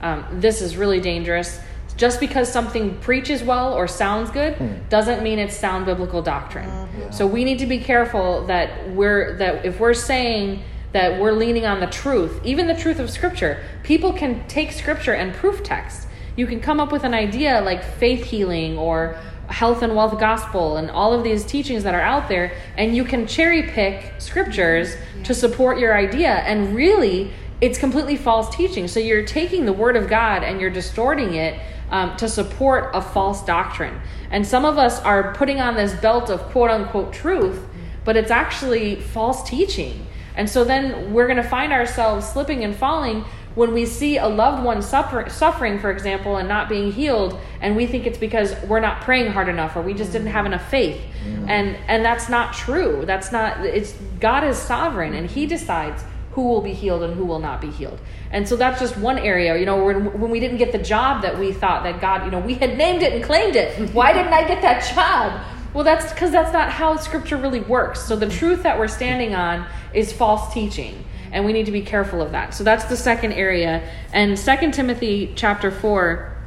[0.01, 1.59] Um, this is really dangerous
[1.97, 4.89] just because something preaches well or sounds good mm.
[4.89, 6.69] doesn't mean it's sound biblical doctrine.
[6.69, 7.01] Mm-hmm.
[7.01, 7.09] Yeah.
[7.09, 11.65] So we need to be careful that we're that if we're saying that we're leaning
[11.65, 16.07] on the truth, even the truth of scripture, people can take scripture and proof text.
[16.35, 20.77] You can come up with an idea like faith healing or health and wealth gospel
[20.77, 24.95] and all of these teachings that are out there and you can cherry pick scriptures
[24.95, 25.23] yeah.
[25.23, 28.87] to support your idea and really it's completely false teaching.
[28.87, 33.01] So you're taking the word of God and you're distorting it um, to support a
[33.01, 33.99] false doctrine.
[34.29, 37.63] And some of us are putting on this belt of quote unquote truth,
[38.03, 40.05] but it's actually false teaching.
[40.35, 44.27] And so then we're going to find ourselves slipping and falling when we see a
[44.27, 48.55] loved one suffer, suffering, for example, and not being healed, and we think it's because
[48.67, 51.01] we're not praying hard enough or we just didn't have enough faith.
[51.25, 51.49] Mm-hmm.
[51.49, 53.03] And and that's not true.
[53.07, 56.03] That's not it's God is sovereign and he decides
[56.37, 57.99] who will be healed and who will not be healed.
[58.29, 61.23] And so that's just one area, you know, when, when we didn't get the job
[61.23, 63.89] that we thought that God, you know, we had named it and claimed it.
[63.91, 65.41] Why didn't I get that job?
[65.73, 68.03] Well, that's because that's not how scripture really works.
[68.03, 71.81] So the truth that we're standing on is false teaching, and we need to be
[71.81, 72.53] careful of that.
[72.53, 73.81] So that's the second area.
[74.13, 76.37] And Second Timothy chapter four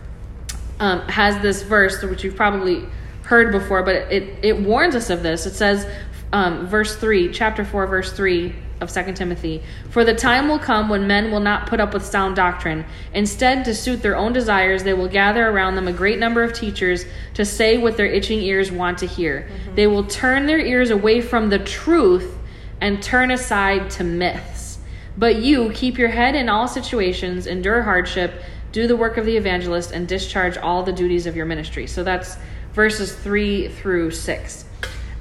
[0.78, 2.84] um, has this verse, which you've probably
[3.24, 5.46] heard before, but it it warns us of this.
[5.46, 5.84] It says,
[6.32, 9.62] um, verse three, chapter four, verse three of 2 Timothy.
[9.90, 12.84] For the time will come when men will not put up with sound doctrine.
[13.12, 16.52] Instead, to suit their own desires, they will gather around them a great number of
[16.52, 19.48] teachers to say what their itching ears want to hear.
[19.48, 19.74] Mm-hmm.
[19.74, 22.38] They will turn their ears away from the truth
[22.80, 24.78] and turn aside to myths.
[25.18, 29.36] But you keep your head in all situations, endure hardship, do the work of the
[29.36, 31.86] evangelist, and discharge all the duties of your ministry.
[31.86, 32.38] So that's
[32.72, 34.64] verses 3 through 6.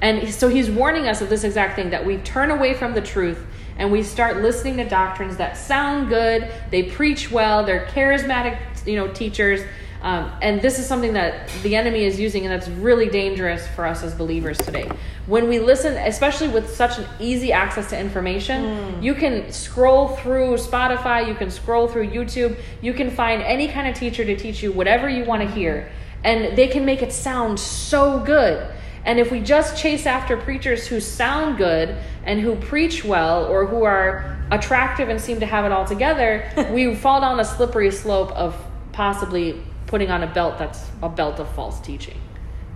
[0.02, 3.02] And so he's warning us of this exact thing that we turn away from the
[3.02, 3.44] truth
[3.76, 8.96] and we start listening to doctrines that sound good, they preach well, they're charismatic, you
[8.96, 9.62] know, teachers.
[10.02, 13.86] Um, and this is something that the enemy is using, and that's really dangerous for
[13.86, 14.90] us as believers today.
[15.26, 19.02] When we listen, especially with such an easy access to information, mm.
[19.02, 23.88] you can scroll through Spotify, you can scroll through YouTube, you can find any kind
[23.88, 25.90] of teacher to teach you whatever you want to hear,
[26.24, 28.66] and they can make it sound so good.
[29.04, 33.66] And if we just chase after preachers who sound good and who preach well or
[33.66, 37.90] who are attractive and seem to have it all together, we fall down a slippery
[37.90, 38.56] slope of
[38.92, 42.20] possibly putting on a belt that's a belt of false teaching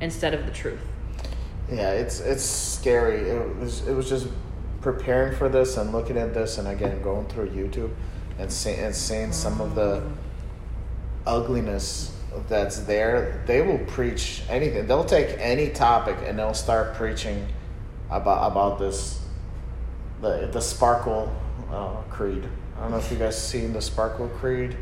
[0.01, 0.81] instead of the truth.
[1.71, 3.29] Yeah, it's it's scary.
[3.29, 4.29] It was it was just
[4.81, 7.91] preparing for this and looking at this and again going through YouTube
[8.39, 10.03] and seeing and seeing some of the
[11.27, 12.14] ugliness
[12.49, 14.87] that's there, they will preach anything.
[14.87, 17.47] They'll take any topic and they'll start preaching
[18.11, 19.21] about about this
[20.21, 21.35] the the sparkle
[21.71, 22.49] uh, creed.
[22.77, 24.77] I don't know if you guys seen the sparkle creed.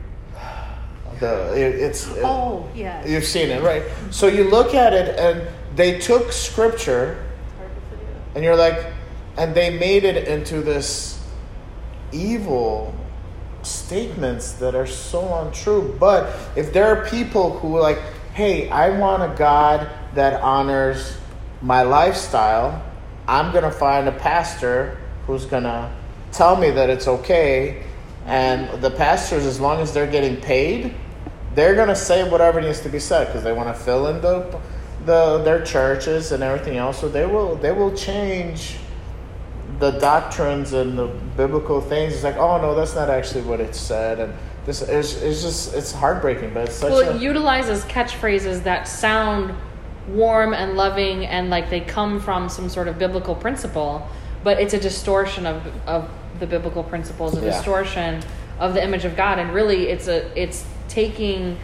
[1.21, 3.83] The it, it's it, oh yeah you've seen it right.
[4.11, 7.25] So you look at it and they took scripture,
[8.35, 8.93] and you're like,
[9.37, 11.23] and they made it into this
[12.13, 12.95] evil
[13.93, 15.95] statements that are so untrue.
[16.01, 17.99] But if there are people who are like,
[18.33, 21.19] hey, I want a God that honors
[21.61, 22.83] my lifestyle,
[23.29, 25.93] I'm going to find a pastor who's going to
[26.33, 27.83] tell me that it's okay.
[28.25, 30.95] And the pastors, as long as they're getting paid,
[31.55, 34.23] they're going to say whatever needs to be said because they want to fill in
[34.23, 34.59] the,
[35.05, 36.99] the their churches and everything else.
[36.99, 38.79] So they will they will change
[39.83, 43.75] the doctrines and the biblical things, it's like, oh no, that's not actually what it
[43.75, 44.33] said, and
[44.65, 46.55] this is it's just it's heartbreaking.
[46.55, 49.53] But it's such well, it a, utilizes catchphrases that sound
[50.07, 54.07] warm and loving, and like they come from some sort of biblical principle,
[54.45, 57.51] but it's a distortion of of the biblical principles, a yeah.
[57.51, 58.23] distortion
[58.61, 61.59] of the image of God, and really, it's a it's taking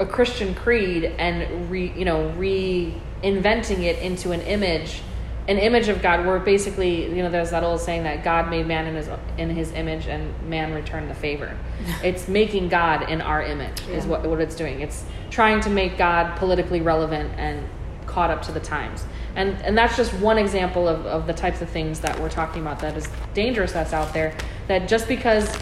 [0.00, 5.02] a Christian creed and re you know reinventing it into an image
[5.48, 8.66] an image of God where basically, you know, there's that old saying that God made
[8.66, 11.56] man in his in his image and man returned the favor.
[12.02, 13.96] it's making God in our image yeah.
[13.96, 14.80] is what what it's doing.
[14.80, 17.64] It's trying to make God politically relevant and
[18.06, 19.04] caught up to the times.
[19.36, 22.62] And and that's just one example of, of the types of things that we're talking
[22.62, 24.36] about that is dangerous that's out there.
[24.66, 25.56] That just because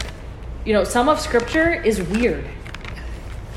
[0.65, 2.43] you know, some of scripture is weird.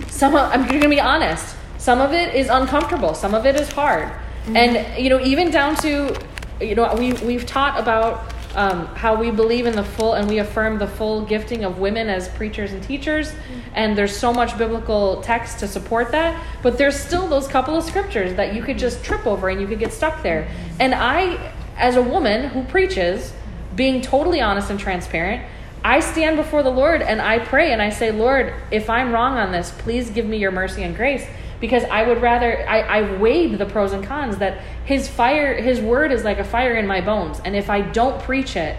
[0.09, 1.57] Some of, I'm gonna be honest.
[1.79, 3.15] Some of it is uncomfortable.
[3.15, 4.13] Some of it is hard
[4.57, 6.19] And you know, even down to
[6.61, 10.39] you know, we we've taught about um, how we believe in the full and we
[10.39, 13.61] affirm the full gifting of women as preachers and teachers mm-hmm.
[13.75, 17.85] and there's so much biblical text to support that but there's still those couple of
[17.85, 21.53] scriptures that you could just trip over and you could get stuck there and i
[21.77, 23.33] as a woman who preaches
[23.77, 25.45] being totally honest and transparent
[25.85, 29.37] i stand before the lord and i pray and i say lord if i'm wrong
[29.37, 31.27] on this please give me your mercy and grace
[31.61, 35.81] because I would rather I, I weighed the pros and cons that his fire his
[35.81, 38.77] word is like a fire in my bones and if I don't preach it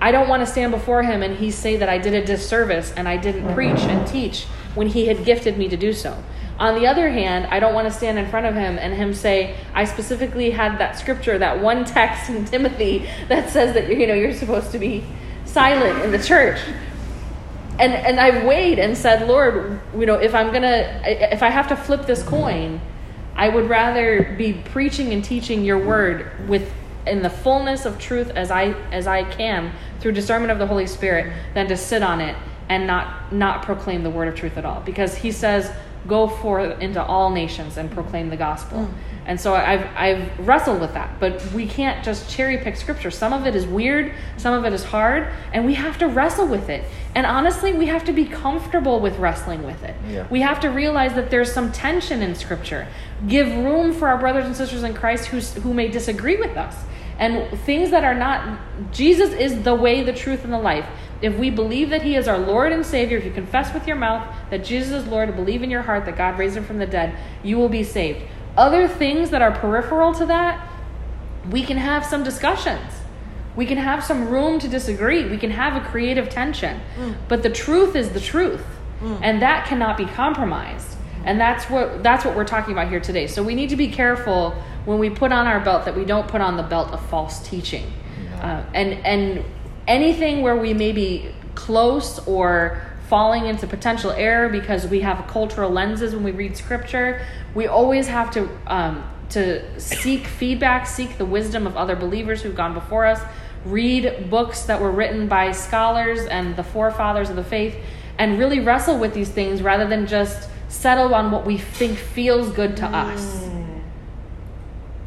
[0.00, 2.92] I don't want to stand before him and he say that I did a disservice
[2.92, 6.22] and I didn't preach and teach when he had gifted me to do so.
[6.58, 9.14] On the other hand, I don't want to stand in front of him and him
[9.14, 14.06] say, I specifically had that scripture, that one text in Timothy that says that you
[14.06, 15.04] know you're supposed to be
[15.44, 16.60] silent in the church
[17.78, 21.68] and and I weighed and said, Lord, you know, if I'm gonna, if I have
[21.68, 22.80] to flip this coin,
[23.36, 26.72] I would rather be preaching and teaching Your word with
[27.06, 30.86] in the fullness of truth as I as I can through discernment of the Holy
[30.86, 32.36] Spirit than to sit on it
[32.68, 34.80] and not not proclaim the word of truth at all.
[34.80, 35.72] Because He says
[36.06, 38.78] go forth into all nations and proclaim the gospel.
[38.78, 38.92] Mm.
[39.28, 43.10] And so I've, I've wrestled with that, but we can't just cherry pick scripture.
[43.10, 46.46] Some of it is weird, some of it is hard, and we have to wrestle
[46.46, 46.82] with it.
[47.14, 49.94] And honestly, we have to be comfortable with wrestling with it.
[50.08, 50.26] Yeah.
[50.30, 52.88] We have to realize that there's some tension in scripture.
[53.28, 56.74] Give room for our brothers and sisters in Christ who, who may disagree with us.
[57.18, 58.58] And things that are not,
[58.92, 60.86] Jesus is the way, the truth, and the life.
[61.20, 63.96] If we believe that He is our Lord and Savior, if you confess with your
[63.96, 66.78] mouth that Jesus is Lord and believe in your heart that God raised Him from
[66.78, 68.22] the dead, you will be saved.
[68.58, 70.68] Other things that are peripheral to that,
[71.48, 72.92] we can have some discussions.
[73.54, 75.28] We can have some room to disagree.
[75.28, 76.80] We can have a creative tension.
[77.28, 78.64] But the truth is the truth.
[79.22, 80.96] And that cannot be compromised.
[81.24, 83.28] And that's what that's what we're talking about here today.
[83.28, 84.54] So we need to be careful
[84.86, 87.48] when we put on our belt that we don't put on the belt of false
[87.48, 87.86] teaching.
[88.40, 89.44] Uh, and and
[89.86, 95.70] anything where we may be close or falling into potential error because we have cultural
[95.70, 97.24] lenses when we read scripture,
[97.58, 102.54] we always have to um, to seek feedback, seek the wisdom of other believers who've
[102.54, 103.20] gone before us,
[103.64, 107.74] read books that were written by scholars and the forefathers of the faith,
[108.16, 112.48] and really wrestle with these things rather than just settle on what we think feels
[112.52, 113.42] good to us.
[113.42, 113.82] Mm.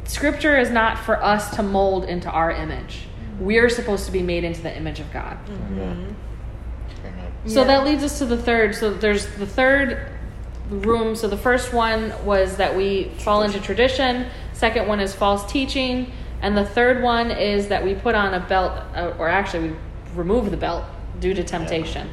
[0.04, 3.06] Scripture is not for us to mold into our image.
[3.38, 3.46] Mm.
[3.46, 5.38] We're supposed to be made into the image of God.
[5.46, 5.80] Mm-hmm.
[5.80, 6.16] Amen.
[7.00, 7.32] Amen.
[7.46, 7.66] So Yeah.
[7.68, 8.74] that leads us to the third.
[8.74, 10.11] So there's the third
[10.70, 11.14] room.
[11.16, 14.26] So the first one was that we fall into tradition.
[14.52, 18.40] Second one is false teaching, and the third one is that we put on a
[18.40, 19.76] belt, uh, or actually we
[20.14, 20.84] remove the belt
[21.20, 22.08] due to temptation.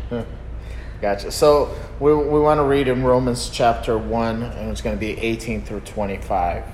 [1.01, 1.31] Gotcha.
[1.31, 5.17] So we, we want to read in Romans chapter 1, and it's going to be
[5.17, 6.65] 18 through 25.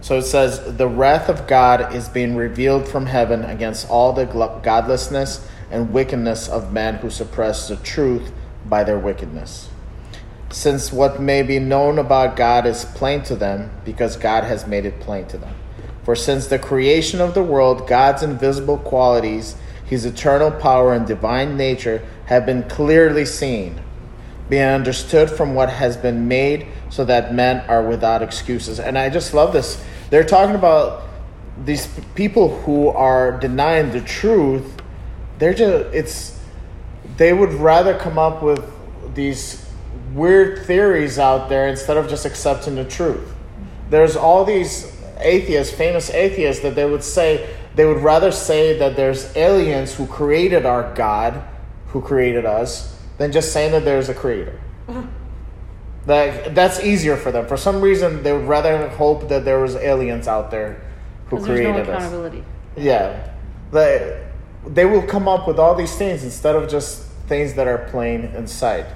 [0.00, 4.24] So it says, The wrath of God is being revealed from heaven against all the
[4.24, 8.32] godlessness and wickedness of men who suppress the truth
[8.66, 9.68] by their wickedness.
[10.50, 14.86] Since what may be known about God is plain to them, because God has made
[14.86, 15.54] it plain to them.
[16.04, 21.58] For since the creation of the world, God's invisible qualities, his eternal power and divine
[21.58, 23.82] nature, have been clearly seen,
[24.48, 28.80] being understood from what has been made, so that men are without excuses.
[28.80, 29.84] And I just love this.
[30.08, 31.02] They're talking about
[31.62, 34.80] these people who are denying the truth.
[35.38, 36.40] They're just, it's,
[37.18, 38.64] they would rather come up with
[39.14, 39.67] these
[40.14, 43.34] weird theories out there instead of just accepting the truth.
[43.90, 48.96] There's all these atheists, famous atheists, that they would say they would rather say that
[48.96, 51.42] there's aliens who created our God,
[51.88, 54.60] who created us, than just saying that there's a creator.
[56.06, 57.46] Like that's easier for them.
[57.46, 60.80] For some reason, they would rather hope that there was aliens out there
[61.26, 62.02] who there's no created us.
[62.76, 63.34] Yeah.
[63.72, 64.26] They,
[64.66, 68.22] they will come up with all these things instead of just things that are plain
[68.24, 68.86] in sight.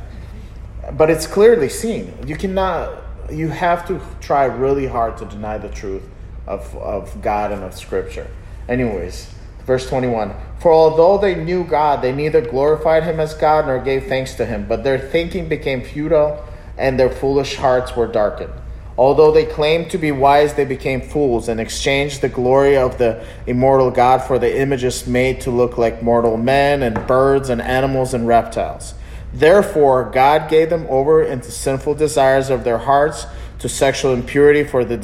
[0.96, 2.14] But it's clearly seen.
[2.26, 6.02] You cannot, you have to try really hard to deny the truth
[6.46, 8.28] of, of God and of Scripture.
[8.68, 9.32] Anyways,
[9.66, 14.06] verse 21 For although they knew God, they neither glorified him as God nor gave
[14.06, 16.44] thanks to him, but their thinking became futile
[16.76, 18.52] and their foolish hearts were darkened.
[18.98, 23.24] Although they claimed to be wise, they became fools and exchanged the glory of the
[23.46, 28.12] immortal God for the images made to look like mortal men and birds and animals
[28.12, 28.92] and reptiles.
[29.34, 33.26] Therefore, God gave them over into sinful desires of their hearts,
[33.62, 34.96] to sexual impurity for the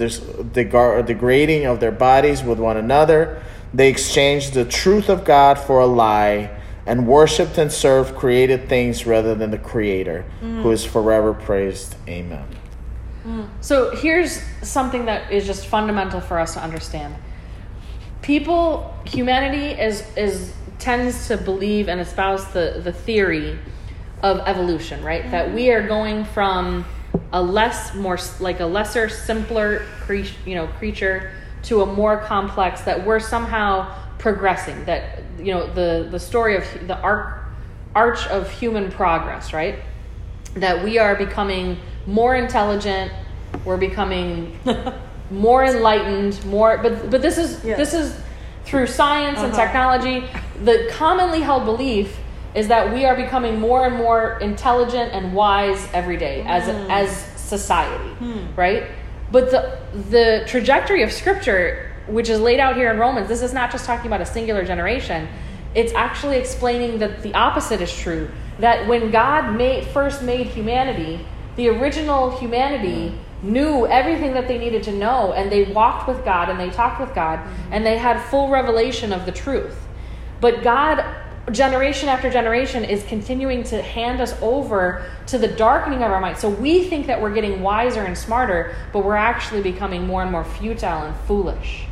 [1.06, 3.40] degrading of their bodies with one another.
[3.72, 6.50] They exchanged the truth of God for a lie
[6.84, 11.94] and worshiped and served created things rather than the Creator, who is forever praised.
[12.08, 12.44] Amen.
[13.22, 13.44] Hmm.
[13.60, 17.14] So here's something that is just fundamental for us to understand.
[18.22, 23.58] People, humanity is is tends to believe and espouse the the theory
[24.22, 25.30] of evolution, right?
[25.30, 26.84] That we are going from
[27.32, 31.32] a less more like a lesser simpler cre- you know creature
[31.64, 36.64] to a more complex that we're somehow progressing that you know the the story of
[36.86, 37.44] the arc
[37.94, 39.76] arch of human progress, right?
[40.54, 43.12] that we are becoming more intelligent
[43.64, 44.58] we're becoming
[45.30, 47.76] more enlightened more but but this is Yes.
[47.76, 48.18] this is
[48.64, 49.62] through science and Uh-huh.
[49.64, 50.24] technology
[50.64, 52.16] the commonly held belief
[52.58, 56.90] is that we are becoming more and more intelligent and wise every day as Hmm.
[57.00, 57.08] as
[57.54, 58.10] society
[58.64, 58.82] right?
[59.34, 59.62] But the
[60.16, 61.64] the trajectory of scripture
[62.16, 64.64] which is laid out here in Romans this is not just talking about a singular
[64.72, 65.20] generation.
[65.80, 68.24] It's actually explaining that the opposite is true
[68.66, 71.12] that when God made first made humanity,
[71.56, 73.02] the original humanity
[73.56, 76.98] knew everything that they needed to know and they walked with God and they talked
[77.04, 77.38] with God
[77.72, 79.76] and they had full revelation of the truth.
[80.40, 80.96] But God
[81.50, 86.38] generation after generation is continuing to hand us over to the darkening of our mind.
[86.38, 90.30] So we think that we're getting wiser and smarter, but we're actually becoming more and
[90.30, 91.84] more futile and foolish.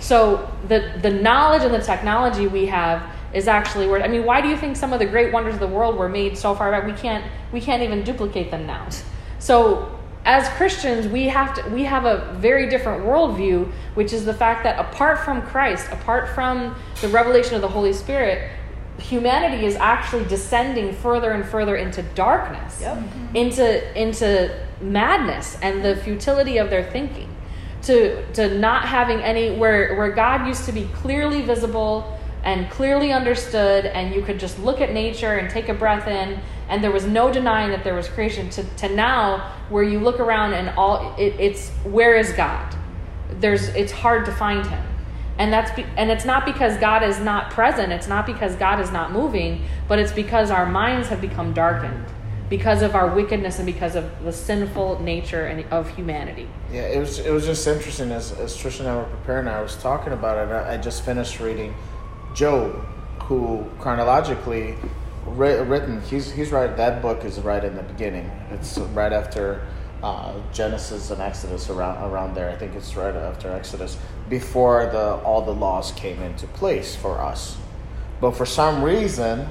[0.00, 3.02] So the the knowledge and the technology we have
[3.32, 5.60] is actually where I mean, why do you think some of the great wonders of
[5.60, 6.86] the world were made so far back?
[6.86, 8.88] We can't we can't even duplicate them now.
[9.38, 9.92] So
[10.24, 14.64] as Christians, we have to we have a very different worldview, which is the fact
[14.64, 18.50] that apart from Christ, apart from the revelation of the Holy Spirit,
[18.98, 22.96] humanity is actually descending further and further into darkness, Yep.
[22.98, 23.36] Mm-hmm.
[23.36, 27.28] into into madness and the futility of their thinking,
[27.82, 33.12] to to not having any where where God used to be clearly visible and clearly
[33.12, 36.38] understood, and you could just look at nature and take a breath in,
[36.68, 38.48] and there was no denying that there was creation.
[38.50, 42.74] To to now where you look around and all it, it's where is God?
[43.40, 44.82] There's it's hard to find him
[45.38, 47.92] and that's be, and it's not because God is not present.
[47.92, 52.06] It's not because God is not moving, but it's because our minds have become darkened
[52.48, 56.48] because of our wickedness and because of the sinful nature and of humanity.
[56.72, 59.48] Yeah, it was it was just interesting as as Trish and I were preparing.
[59.48, 60.52] I was talking about it.
[60.52, 61.74] I, just finished reading
[62.34, 62.72] Job,
[63.24, 64.76] who chronologically
[65.26, 66.00] ri- written.
[66.02, 66.74] He's he's right.
[66.76, 68.30] That book is right in the beginning.
[68.52, 69.66] It's right after
[70.02, 72.50] uh, Genesis and Exodus around around there.
[72.50, 73.96] I think it's right after Exodus,
[74.28, 77.56] before the all the laws came into place for us.
[78.20, 79.48] But for some reason,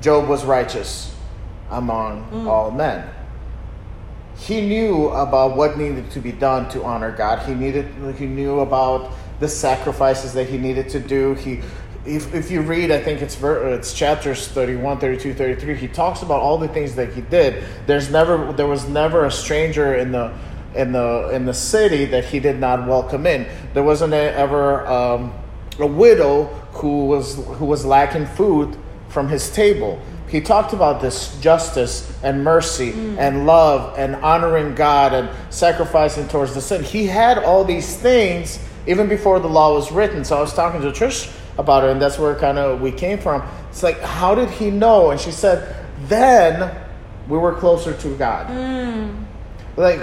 [0.00, 1.14] Job was righteous
[1.70, 3.08] among all men.
[4.36, 7.46] He knew about what needed to be done to honor God.
[7.46, 11.34] He needed he knew about the sacrifices that he needed to do.
[11.34, 11.60] He
[12.04, 16.22] if, if you read, I think it's ver- it's chapters 31, 32, 33, he talks
[16.22, 17.62] about all the things that he did.
[17.86, 20.32] There's never there was never a stranger in the
[20.74, 23.46] in the in the city that he did not welcome in.
[23.72, 25.32] There wasn't ever um,
[25.78, 28.76] a widow who was who was lacking food
[29.08, 30.00] from his table.
[30.28, 36.54] He talked about this justice and mercy and love and honoring God and sacrificing towards
[36.54, 36.82] the sin.
[36.82, 40.24] He had all these things even before the law was written.
[40.24, 43.18] So I was talking to Trish about it, and that's where kind of we came
[43.18, 43.42] from.
[43.70, 45.10] It's like, how did he know?
[45.10, 45.76] And she said,
[46.08, 46.74] then
[47.28, 48.48] we were closer to God.
[48.48, 49.24] Mm.
[49.76, 50.00] Like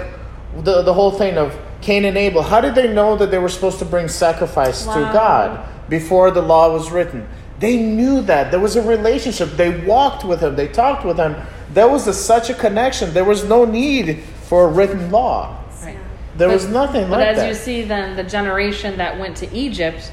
[0.64, 2.42] the the whole thing of Cain and Abel.
[2.42, 6.42] How did they know that they were supposed to bring sacrifice to God before the
[6.42, 7.26] law was written?
[7.58, 9.50] They knew that there was a relationship.
[9.50, 10.56] They walked with him.
[10.56, 11.36] They talked with him.
[11.74, 13.12] There was a, such a connection.
[13.12, 15.62] There was no need for a written law.
[15.82, 15.96] Right.
[16.36, 17.48] There But- was nothing But like as that.
[17.48, 20.10] you see, then the generation that went to Egypt,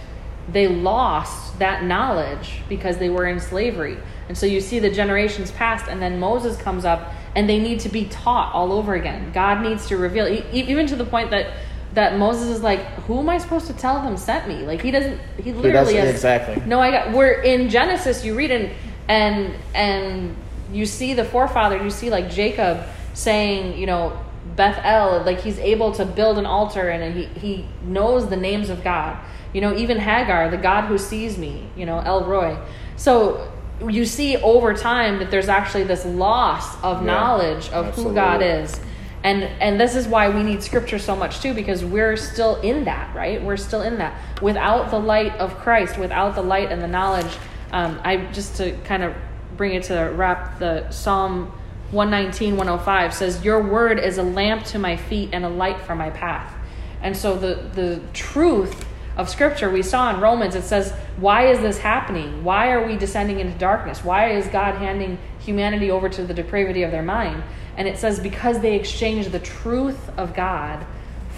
[0.52, 3.98] they lost that knowledge because they were in slavery.
[4.30, 7.80] And so you see the generations past, and then Moses comes up, and they need
[7.82, 9.32] to be taught all over again.
[9.34, 11.54] God needs to reveal, even to the point that
[11.94, 14.92] that Moses is like, "Who am I supposed to tell them sent me?" Like he
[14.92, 15.20] doesn't.
[15.42, 16.62] He literally doesn't- has exactly.
[16.66, 18.70] no I got we're in Genesis you read and
[19.08, 20.36] and and
[20.72, 22.84] you see the forefather you see like Jacob
[23.14, 24.20] saying you know
[24.56, 28.84] Bethel like he's able to build an altar and he he knows the names of
[28.84, 29.18] God
[29.54, 32.58] you know even Hagar the God who sees me you know El Roi
[32.96, 33.52] so
[33.88, 38.42] you see over time that there's actually this loss of Yeah, knowledge of who God
[38.42, 38.80] is.
[39.24, 42.86] And and this is why we need scripture so much too because we're still in
[42.86, 43.42] that right?
[43.42, 44.20] We're still in that.
[44.42, 47.32] Without the light of christ without the light and the knowledge
[47.72, 49.14] um, i just to kind of
[49.58, 51.52] bring it to wrap the psalm
[51.92, 55.96] 119 105 says your word is a lamp to my feet and a light for
[55.96, 56.54] my path.
[57.02, 58.86] And so the the truth
[59.18, 62.44] of scripture we saw in romans it says why is this happening?
[62.44, 64.04] Why are we descending into darkness?
[64.04, 67.44] Why is god handing humanity over to the depravity of their mind?
[67.76, 70.86] And it says because they exchanged the truth of god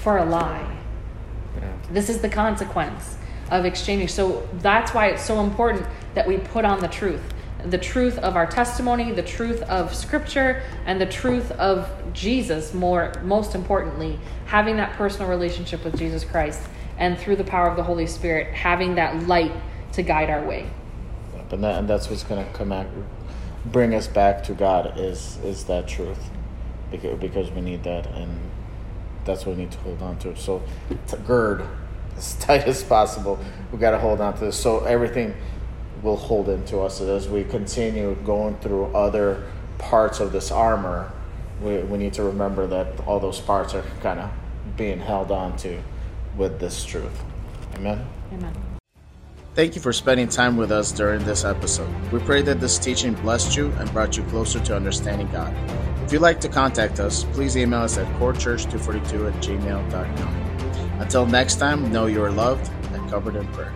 [0.02, 0.78] for a lie.
[1.92, 3.18] This is the consequence
[3.50, 4.10] of exchanging.
[4.10, 7.22] So that's why it's so important that we put on the truth.
[7.66, 13.14] The truth of our testimony, the truth of scripture, and the truth of Jesus, more
[13.24, 16.62] most importantly, having that personal relationship with Jesus Christ
[17.00, 19.54] and through the power of the Holy Spirit, having that light
[19.94, 20.70] to guide our way.
[21.52, 22.88] and, that, and that's what's going to come back,
[23.66, 26.30] bring us back to God is is that truth,
[26.92, 28.40] because, because we need that, and
[29.26, 30.36] that's what we need to hold on to.
[30.36, 30.62] So,
[31.08, 31.66] to gird
[32.20, 33.40] as tight as possible.
[33.72, 35.34] We got to hold on to this, so everything
[36.04, 39.44] will hold into us as we continue going through other
[39.78, 41.12] parts of this armor.
[41.62, 44.30] We, we need to remember that all those parts are kind of
[44.78, 45.82] being held on to
[46.40, 47.24] with this truth.
[47.76, 48.04] Amen.
[48.34, 48.54] Amen.
[49.54, 51.90] Thank you for spending time with us during this episode.
[52.12, 55.54] We pray that this teaching blessed you and brought you closer to understanding God.
[56.06, 61.02] If you'd like to contact us, please email us at corechurch242 at gmail.com.
[61.02, 63.74] Until next time, know you are loved and covered in prayer.